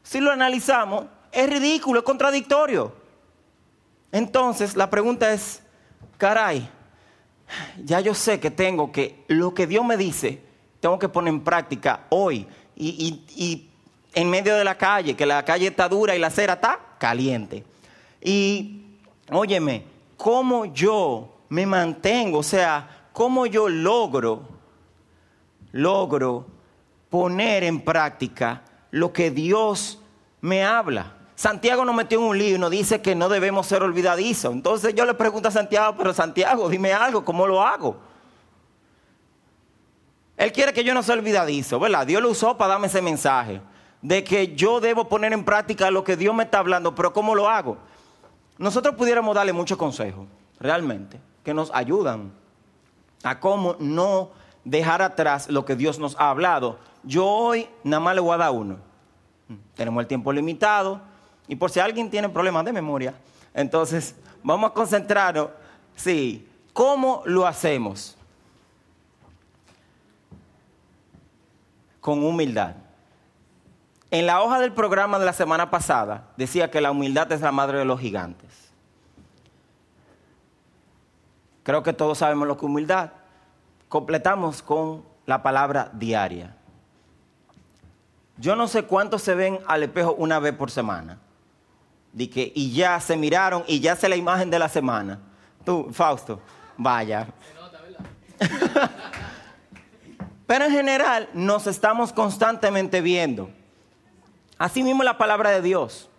Si 0.02 0.20
lo 0.20 0.30
analizamos, 0.30 1.06
es 1.34 1.50
ridículo, 1.50 2.00
es 2.00 2.04
contradictorio. 2.04 2.92
Entonces, 4.12 4.76
la 4.76 4.88
pregunta 4.88 5.32
es, 5.32 5.62
caray, 6.16 6.68
ya 7.84 8.00
yo 8.00 8.14
sé 8.14 8.40
que 8.40 8.50
tengo 8.50 8.92
que, 8.92 9.24
lo 9.28 9.52
que 9.52 9.66
Dios 9.66 9.84
me 9.84 9.96
dice, 9.96 10.40
tengo 10.80 10.98
que 10.98 11.08
poner 11.08 11.34
en 11.34 11.42
práctica 11.42 12.06
hoy 12.10 12.46
y, 12.76 13.70
en 14.14 14.30
medio 14.30 14.54
de 14.54 14.64
la 14.64 14.76
calle, 14.76 15.16
que 15.16 15.26
la 15.26 15.44
calle 15.44 15.66
está 15.66 15.88
dura 15.88 16.14
y 16.14 16.20
la 16.20 16.28
acera 16.28 16.54
está 16.54 16.78
caliente. 16.98 17.64
Y, 18.22 18.86
óyeme, 19.30 19.84
¿cómo 20.16 20.66
yo 20.66 21.40
me 21.48 21.66
mantengo? 21.66 22.38
O 22.38 22.42
sea, 22.44 23.08
¿cómo 23.12 23.46
yo 23.46 23.68
logro 23.68 24.54
logro 25.74 26.46
poner 27.10 27.64
en 27.64 27.80
práctica 27.80 28.62
lo 28.92 29.12
que 29.12 29.30
Dios 29.30 30.00
me 30.40 30.64
habla. 30.64 31.14
Santiago 31.36 31.84
nos 31.84 31.94
metió 31.94 32.18
en 32.18 32.24
un 32.24 32.38
lío 32.38 32.56
y 32.56 32.58
nos 32.58 32.70
dice 32.70 33.02
que 33.02 33.14
no 33.14 33.28
debemos 33.28 33.66
ser 33.66 33.82
olvidadizos. 33.82 34.52
Entonces 34.52 34.94
yo 34.94 35.04
le 35.04 35.14
pregunto 35.14 35.48
a 35.48 35.50
Santiago, 35.50 35.96
pero 35.96 36.14
Santiago, 36.14 36.68
dime 36.68 36.92
algo, 36.92 37.24
¿cómo 37.24 37.46
lo 37.46 37.60
hago? 37.62 37.96
Él 40.36 40.52
quiere 40.52 40.72
que 40.72 40.84
yo 40.84 40.94
no 40.94 41.02
sea 41.02 41.16
olvidadizo, 41.16 41.78
¿verdad? 41.80 42.06
Dios 42.06 42.22
lo 42.22 42.30
usó 42.30 42.56
para 42.56 42.72
darme 42.72 42.86
ese 42.86 43.02
mensaje 43.02 43.60
de 44.02 44.22
que 44.22 44.54
yo 44.54 44.80
debo 44.80 45.08
poner 45.08 45.32
en 45.32 45.44
práctica 45.44 45.90
lo 45.90 46.04
que 46.04 46.16
Dios 46.16 46.34
me 46.34 46.44
está 46.44 46.58
hablando, 46.58 46.94
pero 46.94 47.12
¿cómo 47.12 47.34
lo 47.34 47.48
hago? 47.48 47.78
Nosotros 48.58 48.94
pudiéramos 48.94 49.34
darle 49.34 49.52
muchos 49.52 49.78
consejos, 49.78 50.26
realmente, 50.60 51.20
que 51.42 51.54
nos 51.54 51.72
ayudan 51.74 52.32
a 53.22 53.40
cómo 53.40 53.76
no 53.80 54.30
dejar 54.64 55.02
atrás 55.02 55.48
lo 55.48 55.64
que 55.64 55.74
Dios 55.74 55.98
nos 55.98 56.18
ha 56.18 56.30
hablado. 56.30 56.78
Yo 57.02 57.26
hoy 57.26 57.68
nada 57.82 58.00
más 58.00 58.14
le 58.14 58.20
voy 58.20 58.34
a 58.34 58.38
dar 58.38 58.50
uno. 58.52 58.76
Tenemos 59.74 60.00
el 60.00 60.06
tiempo 60.06 60.32
limitado 60.32 61.00
y 61.48 61.56
por 61.56 61.70
si 61.70 61.80
alguien 61.80 62.10
tiene 62.10 62.28
problemas 62.28 62.64
de 62.64 62.72
memoria, 62.72 63.14
entonces 63.52 64.14
vamos 64.42 64.70
a 64.70 64.74
concentrarnos, 64.74 65.48
sí, 65.94 66.48
¿cómo 66.72 67.22
lo 67.26 67.46
hacemos? 67.46 68.16
Con 72.00 72.24
humildad. 72.24 72.74
En 74.10 74.26
la 74.26 74.42
hoja 74.42 74.60
del 74.60 74.72
programa 74.72 75.18
de 75.18 75.24
la 75.24 75.32
semana 75.32 75.70
pasada 75.70 76.28
decía 76.36 76.70
que 76.70 76.80
la 76.80 76.90
humildad 76.90 77.30
es 77.32 77.40
la 77.40 77.52
madre 77.52 77.78
de 77.78 77.84
los 77.84 78.00
gigantes. 78.00 78.72
Creo 81.62 81.82
que 81.82 81.92
todos 81.92 82.18
sabemos 82.18 82.46
lo 82.46 82.56
que 82.56 82.66
humildad 82.66 83.10
completamos 83.88 84.60
con 84.60 85.04
la 85.24 85.42
palabra 85.42 85.90
diaria. 85.92 86.56
Yo 88.36 88.56
no 88.56 88.66
sé 88.66 88.84
cuántos 88.84 89.22
se 89.22 89.34
ven 89.34 89.60
al 89.66 89.84
espejo 89.84 90.14
una 90.18 90.40
vez 90.40 90.52
por 90.52 90.70
semana. 90.70 91.20
Que, 92.16 92.52
y 92.54 92.72
ya 92.72 93.00
se 93.00 93.16
miraron 93.16 93.64
y 93.66 93.80
ya 93.80 93.96
sé 93.96 94.08
la 94.08 94.16
imagen 94.16 94.50
de 94.50 94.58
la 94.58 94.68
semana. 94.68 95.20
Tú, 95.64 95.88
Fausto, 95.92 96.40
vaya. 96.76 97.28
Pero 100.46 100.66
en 100.66 100.70
general 100.70 101.28
nos 101.32 101.66
estamos 101.66 102.12
constantemente 102.12 103.00
viendo. 103.00 103.50
Así 104.58 104.82
mismo 104.82 105.02
la 105.02 105.18
palabra 105.18 105.50
de 105.50 105.62
Dios. 105.62 106.10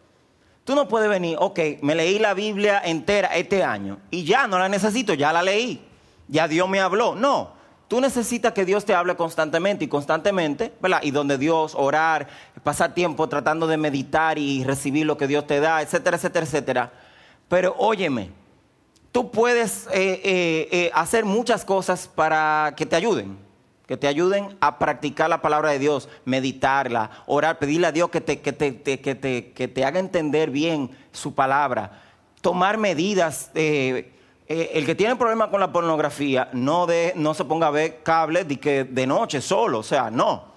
Tú 0.63 0.75
no 0.75 0.87
puedes 0.87 1.09
venir, 1.09 1.37
ok, 1.39 1.59
me 1.81 1.93
leí 1.93 2.17
la 2.17 2.33
Biblia 2.33 2.81
entera 2.83 3.35
este 3.35 3.63
año 3.63 3.99
y 4.09 4.23
ya 4.23 4.47
no 4.47 4.57
la 4.57 4.67
necesito, 4.67 5.13
ya 5.13 5.31
la 5.31 5.43
leí. 5.43 5.87
Ya 6.27 6.47
Dios 6.47 6.67
me 6.67 6.79
habló. 6.79 7.13
No, 7.15 7.54
Tú 7.95 8.01
necesitas 8.01 8.51
que 8.51 8.65
Dios 8.65 8.83
te 8.83 8.93
hable 8.93 9.15
constantemente 9.15 9.85
y 9.85 9.87
constantemente, 9.87 10.73
¿verdad? 10.81 10.99
Y 11.01 11.11
donde 11.11 11.37
Dios, 11.37 11.75
orar, 11.75 12.27
pasar 12.61 12.93
tiempo 12.93 13.29
tratando 13.29 13.67
de 13.67 13.77
meditar 13.77 14.37
y 14.37 14.65
recibir 14.65 15.05
lo 15.05 15.15
que 15.15 15.27
Dios 15.27 15.47
te 15.47 15.61
da, 15.61 15.81
etcétera, 15.81 16.17
etcétera, 16.17 16.45
etcétera. 16.45 16.93
Pero 17.47 17.73
óyeme, 17.77 18.31
tú 19.13 19.31
puedes 19.31 19.87
eh, 19.93 20.19
eh, 20.25 20.67
eh, 20.73 20.91
hacer 20.93 21.23
muchas 21.23 21.63
cosas 21.63 22.09
para 22.13 22.73
que 22.75 22.85
te 22.85 22.97
ayuden, 22.97 23.37
que 23.87 23.95
te 23.95 24.09
ayuden 24.09 24.57
a 24.59 24.77
practicar 24.77 25.29
la 25.29 25.41
palabra 25.41 25.69
de 25.69 25.79
Dios, 25.79 26.09
meditarla, 26.25 27.11
orar, 27.27 27.59
pedirle 27.59 27.87
a 27.87 27.93
Dios 27.93 28.09
que 28.09 28.19
te, 28.19 28.41
que 28.41 28.51
te, 28.51 28.73
que 28.73 29.67
te 29.69 29.85
haga 29.85 29.99
entender 30.01 30.49
bien 30.49 30.91
su 31.13 31.33
palabra, 31.33 32.03
tomar 32.41 32.77
medidas 32.77 33.51
eh, 33.55 34.14
el 34.47 34.85
que 34.85 34.95
tiene 34.95 35.15
problemas 35.15 35.49
con 35.49 35.59
la 35.59 35.71
pornografía 35.71 36.49
no, 36.53 36.85
de, 36.85 37.13
no 37.15 37.33
se 37.33 37.45
ponga 37.45 37.67
a 37.67 37.71
ver 37.71 38.03
cables 38.03 38.47
de, 38.47 38.59
que 38.59 38.83
de 38.83 39.07
noche 39.07 39.41
solo, 39.41 39.79
o 39.79 39.83
sea, 39.83 40.11
no. 40.11 40.53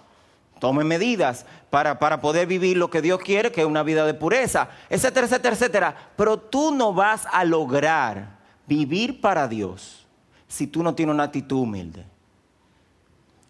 tome 0.59 0.85
medidas 0.85 1.47
para, 1.71 1.99
para, 1.99 2.21
poder 2.21 2.47
vivir 2.47 2.77
lo 2.77 2.91
que 2.91 3.01
Dios 3.01 3.21
quiere, 3.21 3.51
que 3.51 3.63
es 3.63 3.67
una 3.67 3.83
vida 3.83 4.05
de 4.05 4.15
pureza, 4.15 4.69
etcétera, 4.91 5.27
etcétera, 5.27 5.55
etcétera. 5.55 5.97
Pero 6.17 6.39
tú 6.39 6.75
no 6.75 6.93
vas 6.93 7.27
a 7.33 7.45
lograr 7.45 8.39
vivir 8.67 9.21
para 9.21 9.49
Dios 9.49 10.07
si 10.47 10.67
tú 10.67 10.83
no 10.83 10.95
tienes 10.95 11.15
una 11.15 11.25
actitud 11.25 11.61
humilde. 11.61 12.05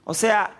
O 0.04 0.14
sea, 0.14 0.57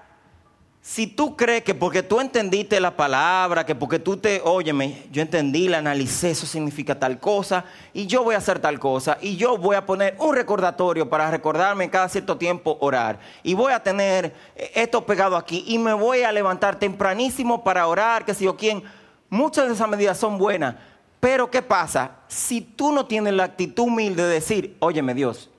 si 0.88 1.06
tú 1.06 1.36
crees 1.36 1.64
que 1.64 1.74
porque 1.74 2.02
tú 2.02 2.18
entendiste 2.18 2.80
la 2.80 2.96
palabra, 2.96 3.66
que 3.66 3.74
porque 3.74 3.98
tú 3.98 4.16
te, 4.16 4.40
óyeme, 4.42 5.04
yo 5.12 5.20
entendí, 5.20 5.68
la 5.68 5.78
analicé, 5.78 6.30
eso 6.30 6.46
significa 6.46 6.98
tal 6.98 7.20
cosa, 7.20 7.66
y 7.92 8.06
yo 8.06 8.24
voy 8.24 8.34
a 8.34 8.38
hacer 8.38 8.58
tal 8.58 8.78
cosa, 8.78 9.18
y 9.20 9.36
yo 9.36 9.58
voy 9.58 9.76
a 9.76 9.84
poner 9.84 10.16
un 10.18 10.34
recordatorio 10.34 11.10
para 11.10 11.30
recordarme 11.30 11.90
cada 11.90 12.08
cierto 12.08 12.38
tiempo 12.38 12.78
orar, 12.80 13.20
y 13.42 13.52
voy 13.52 13.74
a 13.74 13.82
tener 13.82 14.34
esto 14.74 15.04
pegado 15.04 15.36
aquí, 15.36 15.62
y 15.66 15.76
me 15.76 15.92
voy 15.92 16.22
a 16.22 16.32
levantar 16.32 16.78
tempranísimo 16.78 17.62
para 17.62 17.86
orar, 17.86 18.24
que 18.24 18.32
si 18.32 18.46
yo 18.46 18.56
quién, 18.56 18.82
muchas 19.28 19.68
de 19.68 19.74
esas 19.74 19.90
medidas 19.90 20.16
son 20.16 20.38
buenas, 20.38 20.76
pero 21.20 21.50
¿qué 21.50 21.60
pasa? 21.60 22.12
Si 22.28 22.62
tú 22.62 22.92
no 22.92 23.04
tienes 23.04 23.34
la 23.34 23.44
actitud 23.44 23.82
humilde 23.84 24.22
de 24.22 24.30
decir, 24.30 24.74
óyeme 24.78 25.12
Dios, 25.12 25.50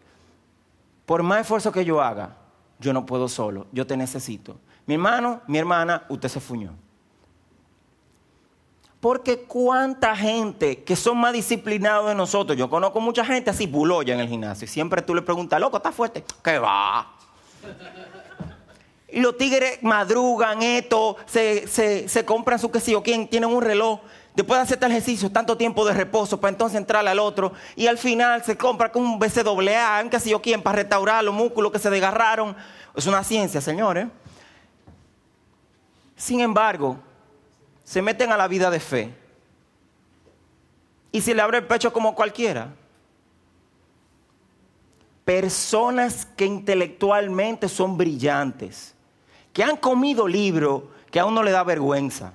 por 1.05 1.21
más 1.21 1.41
esfuerzo 1.41 1.71
que 1.71 1.85
yo 1.85 2.01
haga, 2.01 2.35
yo 2.79 2.93
no 2.93 3.05
puedo 3.05 3.27
solo, 3.27 3.67
yo 3.71 3.85
te 3.85 3.95
necesito 3.95 4.57
mi 4.89 4.95
hermano, 4.95 5.39
mi 5.45 5.60
hermana, 5.60 6.04
usted 6.10 6.30
se 6.30 6.39
fuñó. 6.39 6.73
Porque 8.99 9.43
cuánta 9.43 10.15
gente 10.15 10.84
que 10.84 10.95
son 10.95 11.19
más 11.19 11.32
disciplinados 11.32 12.08
de 12.08 12.15
nosotros, 12.15 12.58
yo 12.58 12.71
conozco 12.71 12.99
mucha 12.99 13.23
gente 13.23 13.52
así 13.52 13.67
buloya 13.67 14.15
en 14.15 14.19
el 14.19 14.28
gimnasio, 14.28 14.65
y 14.65 14.67
siempre 14.67 15.04
tú 15.04 15.13
le 15.13 15.21
preguntas, 15.21 15.60
loco, 15.60 15.78
¿está 15.78 15.91
fuerte? 15.91 16.23
¿Qué 16.43 16.58
va? 16.58 17.08
Y 19.10 19.21
los 19.21 19.38
tigres 19.38 19.78
madrugan 19.84 20.63
esto, 20.63 21.17
se, 21.28 21.67
se, 21.67 22.25
compran 22.25 22.58
su 22.58 22.71
quesillo, 22.71 23.04
quien 23.04 23.28
tienen 23.28 23.52
un 23.52 23.62
reloj, 23.62 23.99
después 24.34 24.58
de 24.58 24.63
hacer 24.63 24.80
tal 24.80 24.89
ejercicio, 24.89 25.32
tanto 25.32 25.56
tiempo 25.56 25.86
de 25.86 25.93
reposo 25.93 26.41
para 26.41 26.49
entonces 26.49 26.80
entrar 26.80 27.08
al 27.08 27.19
otro, 27.19 27.54
y 27.75 27.86
al 27.86 27.99
final 27.99 28.43
se 28.43 28.58
compra 28.58 28.91
con 28.91 29.04
un 29.04 29.19
BCAA, 29.19 30.02
un 30.02 30.10
quesillo 30.10 30.41
quien, 30.41 30.63
para 30.63 30.78
restaurar 30.78 31.23
los 31.23 31.36
músculos 31.36 31.71
que 31.71 31.78
se 31.78 31.91
desgarraron. 31.91 32.56
Es 32.95 33.06
una 33.06 33.23
ciencia, 33.23 33.62
señores. 33.62 34.08
Sin 36.19 36.41
embargo, 36.41 36.97
se 37.86 38.01
meten 38.01 38.29
a 38.34 38.38
la 38.38 38.49
vida 38.49 38.69
de 38.69 38.82
fe 38.82 39.15
y 41.13 41.21
se 41.21 41.34
le 41.34 41.41
abre 41.41 41.60
el 41.60 41.65
pecho 41.65 41.93
como 41.93 42.13
cualquiera. 42.13 42.73
Personas 45.23 46.25
que 46.25 46.45
intelectualmente 46.45 47.69
son 47.69 47.97
brillantes, 47.97 48.93
que 49.53 49.63
han 49.63 49.77
comido 49.77 50.27
libros 50.27 50.84
que 51.10 51.21
a 51.21 51.25
uno 51.25 51.41
le 51.41 51.51
da 51.51 51.63
vergüenza 51.63 52.34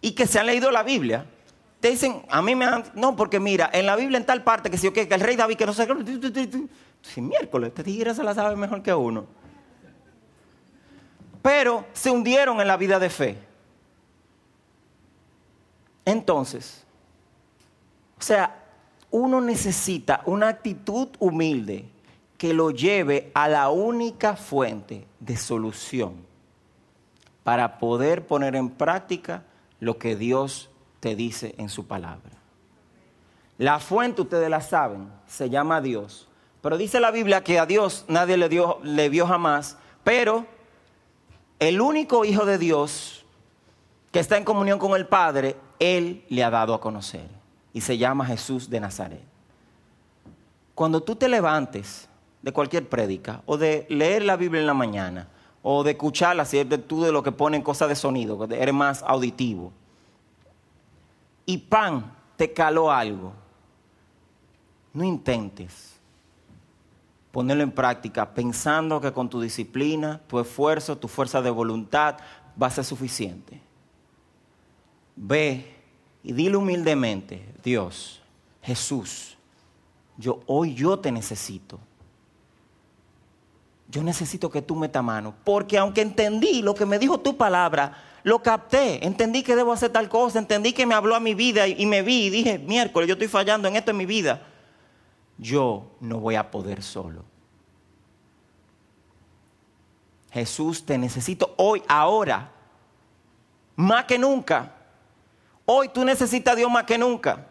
y 0.00 0.12
que 0.12 0.28
se 0.28 0.38
han 0.38 0.46
leído 0.46 0.70
la 0.70 0.84
Biblia. 0.84 1.26
Te 1.80 1.90
dicen, 1.90 2.22
a 2.28 2.40
mí 2.42 2.54
me 2.54 2.66
han. 2.66 2.84
No, 2.94 3.16
porque 3.16 3.40
mira, 3.40 3.70
en 3.72 3.86
la 3.86 3.96
Biblia 3.96 4.18
en 4.18 4.24
tal 4.24 4.44
parte 4.44 4.70
que 4.70 4.78
si 4.78 4.88
que 4.92 5.02
el 5.02 5.20
rey 5.20 5.34
David 5.34 5.56
que 5.56 5.66
no 5.66 5.72
sé. 5.72 5.88
Si 7.02 7.20
miércoles, 7.20 7.74
te 7.74 7.82
tigre 7.82 8.14
se 8.14 8.22
la 8.22 8.34
sabe 8.34 8.54
mejor 8.54 8.82
que 8.84 8.94
uno 8.94 9.39
pero 11.42 11.86
se 11.92 12.10
hundieron 12.10 12.60
en 12.60 12.68
la 12.68 12.76
vida 12.76 12.98
de 12.98 13.10
fe. 13.10 13.38
Entonces, 16.04 16.84
o 18.18 18.22
sea, 18.22 18.64
uno 19.10 19.40
necesita 19.40 20.22
una 20.26 20.48
actitud 20.48 21.08
humilde 21.18 21.88
que 22.36 22.54
lo 22.54 22.70
lleve 22.70 23.30
a 23.34 23.48
la 23.48 23.68
única 23.70 24.36
fuente 24.36 25.06
de 25.18 25.36
solución 25.36 26.14
para 27.44 27.78
poder 27.78 28.26
poner 28.26 28.56
en 28.56 28.70
práctica 28.70 29.42
lo 29.78 29.98
que 29.98 30.16
Dios 30.16 30.70
te 31.00 31.16
dice 31.16 31.54
en 31.58 31.68
su 31.68 31.86
palabra. 31.86 32.30
La 33.58 33.78
fuente, 33.78 34.22
ustedes 34.22 34.48
la 34.48 34.60
saben, 34.60 35.10
se 35.26 35.50
llama 35.50 35.80
Dios. 35.80 36.28
Pero 36.62 36.78
dice 36.78 37.00
la 37.00 37.10
Biblia 37.10 37.42
que 37.42 37.58
a 37.58 37.66
Dios 37.66 38.04
nadie 38.08 38.36
le, 38.36 38.48
dio, 38.48 38.78
le 38.82 39.08
vio 39.08 39.26
jamás, 39.26 39.76
pero 40.04 40.46
el 41.60 41.80
único 41.80 42.24
Hijo 42.24 42.44
de 42.44 42.58
Dios 42.58 43.24
que 44.10 44.18
está 44.18 44.36
en 44.36 44.44
comunión 44.44 44.78
con 44.78 44.96
el 44.96 45.06
Padre, 45.06 45.56
Él 45.78 46.24
le 46.28 46.42
ha 46.42 46.50
dado 46.50 46.74
a 46.74 46.80
conocer. 46.80 47.28
Y 47.72 47.82
se 47.82 47.96
llama 47.96 48.26
Jesús 48.26 48.68
de 48.68 48.80
Nazaret. 48.80 49.22
Cuando 50.74 51.02
tú 51.02 51.14
te 51.14 51.28
levantes 51.28 52.08
de 52.42 52.52
cualquier 52.52 52.88
prédica, 52.88 53.42
o 53.46 53.56
de 53.56 53.86
leer 53.90 54.22
la 54.22 54.36
Biblia 54.36 54.60
en 54.60 54.66
la 54.66 54.74
mañana, 54.74 55.28
o 55.62 55.84
de 55.84 55.92
escucharla, 55.92 56.44
si 56.44 56.58
eres 56.58 56.88
tú 56.88 57.02
de 57.02 57.12
lo 57.12 57.22
que 57.22 57.30
ponen 57.30 57.62
cosas 57.62 57.88
de 57.90 57.94
sonido, 57.94 58.42
eres 58.50 58.74
más 58.74 59.02
auditivo, 59.02 59.72
y 61.44 61.58
pan 61.58 62.16
te 62.36 62.52
caló 62.52 62.90
algo, 62.90 63.34
no 64.94 65.04
intentes 65.04 65.99
ponerlo 67.32 67.62
en 67.62 67.70
práctica 67.70 68.34
pensando 68.34 69.00
que 69.00 69.12
con 69.12 69.28
tu 69.28 69.40
disciplina, 69.40 70.20
tu 70.26 70.38
esfuerzo, 70.40 70.98
tu 70.98 71.08
fuerza 71.08 71.40
de 71.42 71.50
voluntad 71.50 72.16
va 72.60 72.66
a 72.66 72.70
ser 72.70 72.84
suficiente. 72.84 73.60
Ve 75.16 75.76
y 76.22 76.32
dile 76.32 76.56
humildemente, 76.56 77.46
Dios, 77.62 78.20
Jesús, 78.62 79.36
yo 80.16 80.40
hoy 80.46 80.74
yo 80.74 80.98
te 80.98 81.12
necesito. 81.12 81.78
Yo 83.88 84.02
necesito 84.04 84.50
que 84.50 84.62
tú 84.62 84.76
metas 84.76 85.02
mano, 85.02 85.34
porque 85.44 85.76
aunque 85.76 86.00
entendí 86.00 86.62
lo 86.62 86.74
que 86.74 86.86
me 86.86 86.98
dijo 86.98 87.18
tu 87.18 87.36
palabra, 87.36 88.04
lo 88.22 88.40
capté, 88.40 89.04
entendí 89.04 89.42
que 89.42 89.56
debo 89.56 89.72
hacer 89.72 89.90
tal 89.90 90.08
cosa, 90.08 90.38
entendí 90.38 90.72
que 90.72 90.86
me 90.86 90.94
habló 90.94 91.16
a 91.16 91.20
mi 91.20 91.34
vida 91.34 91.66
y 91.66 91.86
me 91.86 92.02
vi 92.02 92.26
y 92.26 92.30
dije, 92.30 92.58
miércoles, 92.58 93.08
yo 93.08 93.14
estoy 93.14 93.28
fallando 93.28 93.66
en 93.66 93.76
esto 93.76 93.90
en 93.90 93.96
mi 93.96 94.06
vida 94.06 94.49
yo 95.40 95.86
no 96.00 96.20
voy 96.20 96.36
a 96.36 96.50
poder 96.50 96.82
solo. 96.82 97.24
Jesús, 100.30 100.84
te 100.84 100.96
necesito 100.98 101.54
hoy, 101.56 101.82
ahora, 101.88 102.50
más 103.74 104.04
que 104.04 104.18
nunca. 104.18 104.74
Hoy 105.64 105.88
tú 105.88 106.04
necesitas 106.04 106.52
a 106.52 106.56
Dios 106.56 106.70
más 106.70 106.84
que 106.84 106.98
nunca. 106.98 107.46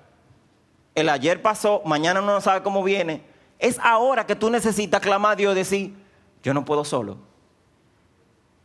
El 0.94 1.10
ayer 1.10 1.42
pasó, 1.42 1.82
mañana 1.84 2.22
no 2.22 2.40
sabe 2.40 2.62
cómo 2.62 2.84
viene. 2.84 3.24
Es 3.58 3.80
ahora 3.80 4.26
que 4.26 4.36
tú 4.36 4.50
necesitas 4.50 5.02
clamar 5.02 5.34
a 5.34 5.36
Dios 5.36 5.54
y 5.54 5.56
decir, 5.56 5.96
yo 6.44 6.54
no 6.54 6.64
puedo 6.64 6.86
solo. 6.86 7.18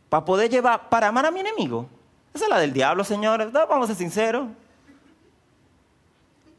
Para 0.07 0.23
poder 0.23 0.49
llevar, 0.49 0.87
para 0.87 1.07
amar 1.07 1.25
a 1.25 1.31
mi 1.31 1.39
enemigo. 1.39 1.89
Esa 2.33 2.45
es 2.45 2.49
la 2.49 2.59
del 2.59 2.73
diablo, 2.73 3.03
señores. 3.03 3.51
Vamos 3.51 3.85
a 3.85 3.87
ser 3.87 3.95
sinceros. 3.95 4.47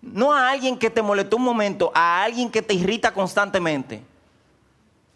No 0.06 0.32
a 0.32 0.50
alguien 0.50 0.78
que 0.78 0.90
te 0.90 1.02
molestó 1.02 1.36
un 1.36 1.42
momento, 1.42 1.90
a 1.94 2.22
alguien 2.22 2.50
que 2.50 2.62
te 2.62 2.74
irrita 2.74 3.12
constantemente. 3.12 4.02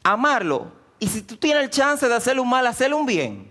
Amarlo. 0.03 0.73
Y 0.99 1.09
si 1.09 1.23
tú 1.23 1.37
tienes 1.37 1.63
el 1.63 1.71
chance 1.71 2.07
de 2.09 2.15
hacerle 2.15 2.43
un 2.43 2.51
mal, 2.51 2.67
hacerle 2.67 2.97
un 2.97 3.07
bien. 3.07 3.51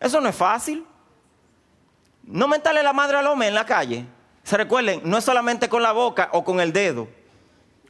Eso 0.00 0.20
no 0.20 0.28
es 0.28 0.36
fácil. 0.36 0.84
No 2.24 2.46
mentarle 2.46 2.82
la 2.82 2.92
madre 2.92 3.16
al 3.16 3.26
hombre 3.26 3.48
en 3.48 3.54
la 3.54 3.64
calle. 3.64 4.04
Se 4.42 4.56
recuerden, 4.56 5.00
no 5.04 5.16
es 5.16 5.24
solamente 5.24 5.68
con 5.68 5.82
la 5.82 5.92
boca 5.92 6.28
o 6.32 6.44
con 6.44 6.60
el 6.60 6.72
dedo. 6.72 7.08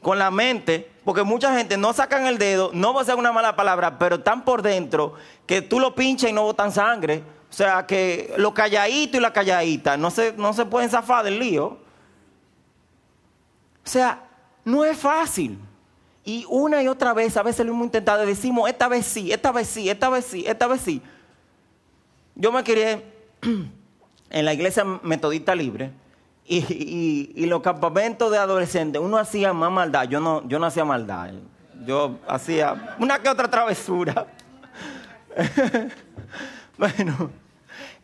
Con 0.00 0.18
la 0.18 0.30
mente, 0.30 0.90
porque 1.04 1.24
mucha 1.24 1.56
gente 1.56 1.76
no 1.76 1.92
sacan 1.92 2.26
el 2.26 2.38
dedo, 2.38 2.70
no 2.72 2.94
va 2.94 3.02
a 3.02 3.04
ser 3.04 3.16
una 3.16 3.32
mala 3.32 3.56
palabra, 3.56 3.98
pero 3.98 4.16
están 4.16 4.44
por 4.44 4.62
dentro 4.62 5.14
que 5.46 5.60
tú 5.60 5.80
lo 5.80 5.94
pinchas 5.94 6.30
y 6.30 6.32
no 6.32 6.42
botan 6.42 6.70
sangre. 6.70 7.24
O 7.50 7.52
sea 7.52 7.86
que 7.86 8.32
lo 8.36 8.54
calladito 8.54 9.16
y 9.16 9.20
la 9.20 9.32
calladita 9.32 9.96
no 9.96 10.10
se, 10.10 10.34
no 10.34 10.52
se 10.52 10.66
pueden 10.66 10.90
zafar 10.90 11.24
del 11.24 11.38
lío. 11.38 11.78
O 13.88 13.90
sea, 13.90 14.22
no 14.66 14.84
es 14.84 14.98
fácil. 14.98 15.58
Y 16.22 16.44
una 16.50 16.82
y 16.82 16.88
otra 16.88 17.14
vez, 17.14 17.34
a 17.38 17.42
veces 17.42 17.64
lo 17.64 17.72
hemos 17.72 17.86
intentado, 17.86 18.26
decimos, 18.26 18.68
esta 18.68 18.86
vez 18.86 19.06
sí, 19.06 19.32
esta 19.32 19.50
vez 19.50 19.66
sí, 19.66 19.88
esta 19.88 20.10
vez 20.10 20.26
sí, 20.26 20.44
esta 20.46 20.66
vez 20.66 20.82
sí. 20.82 21.00
Yo 22.34 22.52
me 22.52 22.62
crié 22.62 23.02
en 24.30 24.44
la 24.44 24.52
iglesia 24.52 24.84
metodista 24.84 25.54
libre 25.54 25.90
y, 26.44 27.32
y, 27.34 27.46
los 27.46 27.62
campamentos 27.62 28.30
de 28.30 28.36
adolescentes, 28.36 29.00
uno 29.00 29.16
hacía 29.16 29.54
más 29.54 29.72
maldad, 29.72 30.04
yo 30.06 30.20
no, 30.20 30.46
yo 30.46 30.58
no 30.58 30.66
hacía 30.66 30.84
maldad, 30.84 31.30
yo 31.86 32.18
hacía 32.28 32.94
una 32.98 33.18
que 33.20 33.30
otra 33.30 33.48
travesura. 33.48 34.26
bueno, 36.76 37.30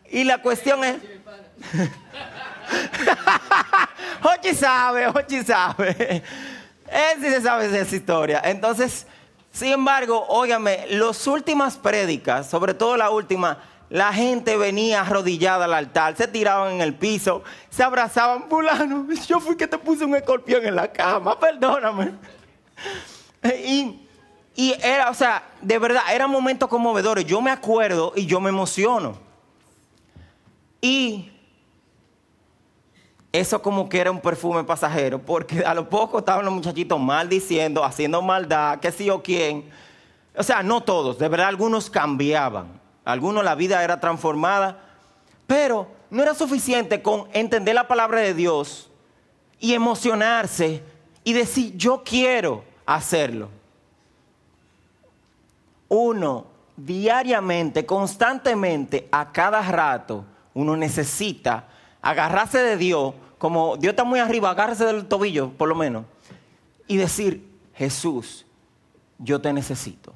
y 0.09 0.23
la 0.23 0.41
cuestión 0.41 0.83
es... 0.83 0.97
Ochi 4.25 4.55
sabe, 4.55 5.07
Ochi 5.07 5.43
sabe. 5.43 6.23
Él 6.87 7.21
sí 7.21 7.29
se 7.29 7.41
sabe 7.41 7.65
esa 7.65 7.95
historia. 7.95 8.41
Entonces, 8.43 9.05
sin 9.51 9.71
embargo, 9.71 10.25
óigame, 10.29 10.85
las 10.89 11.27
últimas 11.27 11.77
prédicas, 11.77 12.49
sobre 12.49 12.73
todo 12.73 12.97
la 12.97 13.09
última, 13.09 13.59
la 13.89 14.11
gente 14.11 14.57
venía 14.57 15.01
arrodillada 15.01 15.65
al 15.65 15.73
altar, 15.73 16.15
se 16.15 16.27
tiraban 16.27 16.73
en 16.73 16.81
el 16.81 16.95
piso, 16.95 17.43
se 17.69 17.83
abrazaban, 17.83 18.49
fulano, 18.49 19.07
yo 19.27 19.39
fui 19.39 19.55
que 19.55 19.67
te 19.67 19.77
puse 19.77 20.05
un 20.05 20.15
escorpión 20.15 20.65
en 20.65 20.75
la 20.75 20.91
cama, 20.91 21.39
perdóname. 21.39 22.13
Y 23.43 24.01
Y 24.55 24.73
era, 24.81 25.11
o 25.11 25.13
sea, 25.13 25.43
de 25.61 25.77
verdad, 25.77 26.01
eran 26.11 26.31
momentos 26.31 26.67
conmovedores. 26.67 27.25
Yo 27.25 27.41
me 27.41 27.51
acuerdo 27.51 28.13
y 28.15 28.25
yo 28.25 28.39
me 28.39 28.49
emociono. 28.49 29.17
Y 30.81 31.31
eso 33.39 33.61
como 33.61 33.89
que 33.89 33.99
era 33.99 34.11
un 34.11 34.21
perfume 34.21 34.63
pasajero, 34.63 35.19
porque 35.19 35.63
a 35.65 35.73
lo 35.73 35.89
poco 35.89 36.19
estaban 36.19 36.45
los 36.45 36.53
muchachitos 36.53 36.99
maldiciendo, 36.99 37.83
haciendo 37.83 38.21
maldad, 38.21 38.79
qué 38.79 38.91
sé 38.91 39.05
yo 39.05 39.21
quién. 39.21 39.69
O 40.35 40.43
sea, 40.43 40.63
no 40.63 40.81
todos, 40.81 41.17
de 41.17 41.27
verdad 41.27 41.47
algunos 41.47 41.89
cambiaban, 41.89 42.79
algunos 43.03 43.43
la 43.43 43.55
vida 43.55 43.83
era 43.83 43.99
transformada, 43.99 44.79
pero 45.47 45.87
no 46.09 46.21
era 46.21 46.33
suficiente 46.33 47.01
con 47.01 47.27
entender 47.33 47.75
la 47.75 47.87
palabra 47.87 48.21
de 48.21 48.33
Dios 48.33 48.89
y 49.59 49.73
emocionarse 49.73 50.83
y 51.23 51.33
decir, 51.33 51.75
yo 51.75 52.03
quiero 52.03 52.63
hacerlo. 52.85 53.49
Uno, 55.87 56.47
diariamente, 56.75 57.85
constantemente, 57.85 59.07
a 59.11 59.31
cada 59.31 59.61
rato, 59.61 60.25
uno 60.53 60.75
necesita 60.75 61.67
agarrarse 62.01 62.59
de 62.59 62.77
Dios, 62.77 63.13
como 63.45 63.77
Dios 63.77 63.91
está 63.91 64.03
muy 64.03 64.19
arriba, 64.19 64.49
agarrarse 64.49 64.85
del 64.85 65.05
tobillo, 65.05 65.51
por 65.51 65.69
lo 65.69 65.75
menos, 65.75 66.05
y 66.87 66.97
decir, 66.97 67.47
Jesús, 67.75 68.43
yo 69.19 69.39
te 69.39 69.53
necesito, 69.53 70.13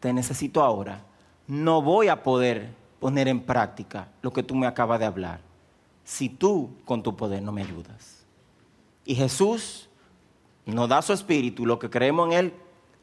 te 0.00 0.12
necesito 0.12 0.60
ahora. 0.64 1.04
No 1.46 1.80
voy 1.80 2.08
a 2.08 2.24
poder 2.24 2.70
poner 2.98 3.28
en 3.28 3.40
práctica 3.40 4.08
lo 4.20 4.32
que 4.32 4.42
tú 4.42 4.56
me 4.56 4.66
acabas 4.66 4.98
de 4.98 5.06
hablar 5.06 5.38
si 6.02 6.28
tú 6.28 6.72
con 6.84 7.04
tu 7.04 7.14
poder 7.14 7.40
no 7.40 7.52
me 7.52 7.62
ayudas. 7.62 8.26
Y 9.04 9.14
Jesús 9.14 9.88
nos 10.64 10.88
da 10.88 11.02
su 11.02 11.12
espíritu, 11.12 11.66
lo 11.66 11.78
que 11.78 11.88
creemos 11.88 12.26
en 12.26 12.32
Él, 12.32 12.54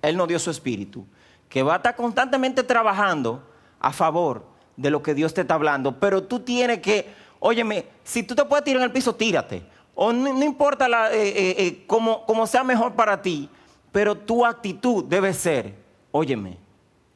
Él 0.01 0.17
nos 0.17 0.27
dio 0.27 0.39
su 0.39 0.51
espíritu, 0.51 1.05
que 1.47 1.63
va 1.63 1.75
a 1.75 1.77
estar 1.77 1.95
constantemente 1.95 2.63
trabajando 2.63 3.41
a 3.79 3.93
favor 3.93 4.45
de 4.75 4.89
lo 4.89 5.01
que 5.01 5.13
Dios 5.13 5.33
te 5.33 5.39
está 5.39 5.53
hablando, 5.53 6.01
pero 6.01 6.23
tú 6.23 6.41
tienes 6.41 6.79
que, 6.79 7.22
óyeme, 7.45 7.85
si 8.03 8.23
tú 8.23 8.33
te 8.33 8.45
puedes 8.45 8.63
tirar 8.63 8.81
en 8.81 8.85
el 8.85 8.91
piso, 8.91 9.13
tírate. 9.13 9.63
O 9.93 10.11
no, 10.11 10.43
importa 10.43 10.87
eh, 11.13 11.29
eh, 11.29 11.55
eh, 11.57 11.85
como 11.85 12.47
sea 12.47 12.63
mejor 12.63 12.93
para 12.93 13.21
ti, 13.21 13.49
pero 13.91 14.15
tu 14.15 14.45
actitud 14.45 15.03
debe 15.03 15.33
ser, 15.33 15.75
óyeme, 16.11 16.57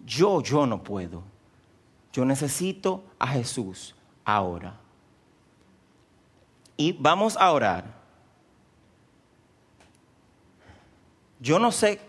yo, 0.06 0.42
yo 0.42 0.68
no 0.68 0.84
puedo. 0.84 1.24
Yo 2.12 2.26
necesito 2.26 3.04
a 3.18 3.28
Jesús 3.28 3.96
ahora. 4.26 4.76
Y 6.76 6.92
vamos 6.94 7.38
a 7.38 7.52
orar. 7.52 7.86
Yo 11.40 11.58
no 11.60 11.72
sé 11.72 12.02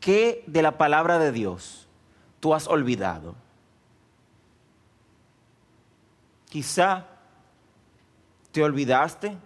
qué 0.00 0.44
de 0.46 0.62
la 0.62 0.76
palabra 0.76 1.18
de 1.18 1.32
Dios 1.32 1.86
tú 2.40 2.54
has 2.54 2.66
olvidado. 2.66 3.34
Quizá 6.50 7.06
te 8.54 8.62
olvidaste 8.62 9.36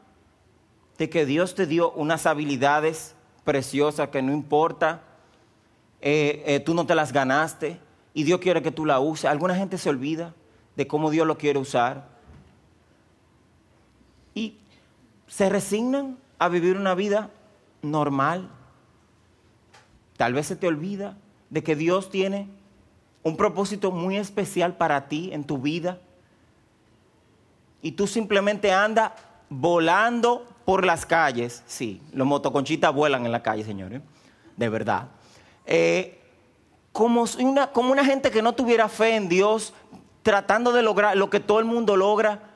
de 0.98 1.08
que 1.08 1.24
Dios 1.24 1.54
te 1.54 1.66
dio 1.66 1.92
unas 1.92 2.26
habilidades 2.26 3.14
preciosas 3.42 4.10
que 4.10 4.20
no 4.20 4.34
importa, 4.34 5.00
eh, 6.02 6.42
eh, 6.44 6.60
tú 6.60 6.74
no 6.74 6.84
te 6.84 6.94
las 6.94 7.10
ganaste 7.10 7.80
y 8.12 8.24
Dios 8.24 8.38
quiere 8.38 8.60
que 8.60 8.70
tú 8.70 8.84
la 8.84 9.00
uses. 9.00 9.24
Alguna 9.24 9.54
gente 9.54 9.78
se 9.78 9.88
olvida 9.88 10.34
de 10.76 10.86
cómo 10.86 11.08
Dios 11.08 11.26
lo 11.26 11.38
quiere 11.38 11.58
usar 11.58 12.06
y 14.34 14.58
se 15.26 15.48
resignan 15.48 16.18
a 16.38 16.50
vivir 16.50 16.76
una 16.76 16.94
vida 16.94 17.30
normal. 17.80 18.50
Tal 20.18 20.34
vez 20.34 20.48
se 20.48 20.56
te 20.56 20.66
olvida 20.66 21.16
de 21.48 21.62
que 21.62 21.76
Dios 21.76 22.10
tiene 22.10 22.46
un 23.22 23.38
propósito 23.38 23.90
muy 23.90 24.18
especial 24.18 24.76
para 24.76 25.08
ti 25.08 25.30
en 25.32 25.44
tu 25.44 25.56
vida 25.56 25.98
y 27.82 27.92
tú 27.92 28.06
simplemente 28.06 28.72
andas 28.72 29.12
volando 29.48 30.46
por 30.64 30.84
las 30.84 31.06
calles. 31.06 31.62
Sí, 31.66 32.02
los 32.12 32.26
motoconchitas 32.26 32.92
vuelan 32.94 33.24
en 33.26 33.32
la 33.32 33.42
calle, 33.42 33.64
señores, 33.64 34.02
de 34.56 34.68
verdad. 34.68 35.08
Eh, 35.66 36.20
como, 36.92 37.24
una, 37.38 37.68
como 37.68 37.92
una 37.92 38.04
gente 38.04 38.30
que 38.30 38.42
no 38.42 38.54
tuviera 38.54 38.88
fe 38.88 39.16
en 39.16 39.28
Dios, 39.28 39.72
tratando 40.22 40.72
de 40.72 40.82
lograr 40.82 41.16
lo 41.16 41.30
que 41.30 41.40
todo 41.40 41.58
el 41.58 41.64
mundo 41.64 41.96
logra 41.96 42.50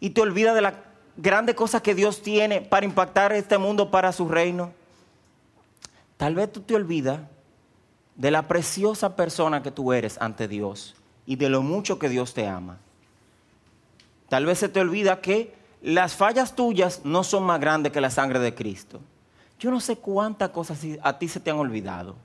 y 0.00 0.10
te 0.10 0.20
olvida 0.20 0.54
de 0.54 0.62
las 0.62 0.74
grandes 1.16 1.54
cosas 1.54 1.82
que 1.82 1.94
Dios 1.94 2.22
tiene 2.22 2.60
para 2.60 2.86
impactar 2.86 3.32
este 3.32 3.58
mundo 3.58 3.90
para 3.90 4.12
su 4.12 4.28
reino. 4.28 4.72
Tal 6.16 6.34
vez 6.34 6.52
tú 6.52 6.60
te 6.60 6.74
olvidas 6.74 7.20
de 8.14 8.30
la 8.30 8.48
preciosa 8.48 9.16
persona 9.16 9.62
que 9.62 9.70
tú 9.70 9.92
eres 9.92 10.20
ante 10.20 10.48
Dios 10.48 10.94
y 11.26 11.36
de 11.36 11.48
lo 11.48 11.62
mucho 11.62 11.98
que 11.98 12.08
Dios 12.08 12.34
te 12.34 12.46
ama. 12.46 12.78
Tal 14.32 14.46
vez 14.46 14.60
se 14.60 14.70
te 14.70 14.80
olvida 14.80 15.20
que 15.20 15.54
las 15.82 16.16
fallas 16.16 16.56
tuyas 16.56 17.02
no 17.04 17.22
son 17.22 17.42
más 17.42 17.60
grandes 17.60 17.92
que 17.92 18.00
la 18.00 18.08
sangre 18.08 18.38
de 18.38 18.54
Cristo. 18.54 18.98
Yo 19.58 19.70
no 19.70 19.78
sé 19.78 19.98
cuántas 19.98 20.48
cosas 20.48 20.80
a 21.02 21.18
ti 21.18 21.28
se 21.28 21.38
te 21.38 21.50
han 21.50 21.58
olvidado. 21.58 22.16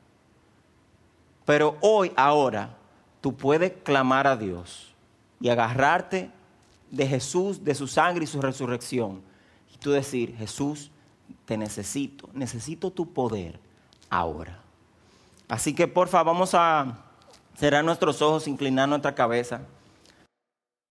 Pero 1.43 1.76
hoy, 1.82 2.13
ahora, 2.15 2.78
tú 3.20 3.36
puedes 3.36 3.74
clamar 3.84 4.26
a 4.26 4.38
Dios 4.38 4.96
y 5.41 5.50
agarrarte 5.50 6.32
de 6.91 7.08
Jesús, 7.08 7.65
de 7.65 7.76
su 7.76 7.88
sangre 7.89 8.24
y 8.24 8.28
su 8.28 8.41
resurrección. 8.41 9.22
Y 9.76 9.78
tú 9.78 9.91
decir, 9.91 10.34
Jesús, 10.38 10.91
te 11.43 11.58
necesito, 11.58 12.30
necesito 12.32 12.89
tu 12.89 13.12
poder 13.12 13.60
ahora. 14.10 14.62
Así 15.50 15.76
que 15.76 15.89
porfa, 15.89 16.24
vamos 16.24 16.54
a 16.54 17.04
cerrar 17.58 17.84
nuestros 17.84 18.22
ojos, 18.22 18.48
inclinar 18.48 18.88
nuestra 18.88 19.13
cabeza. 19.13 19.60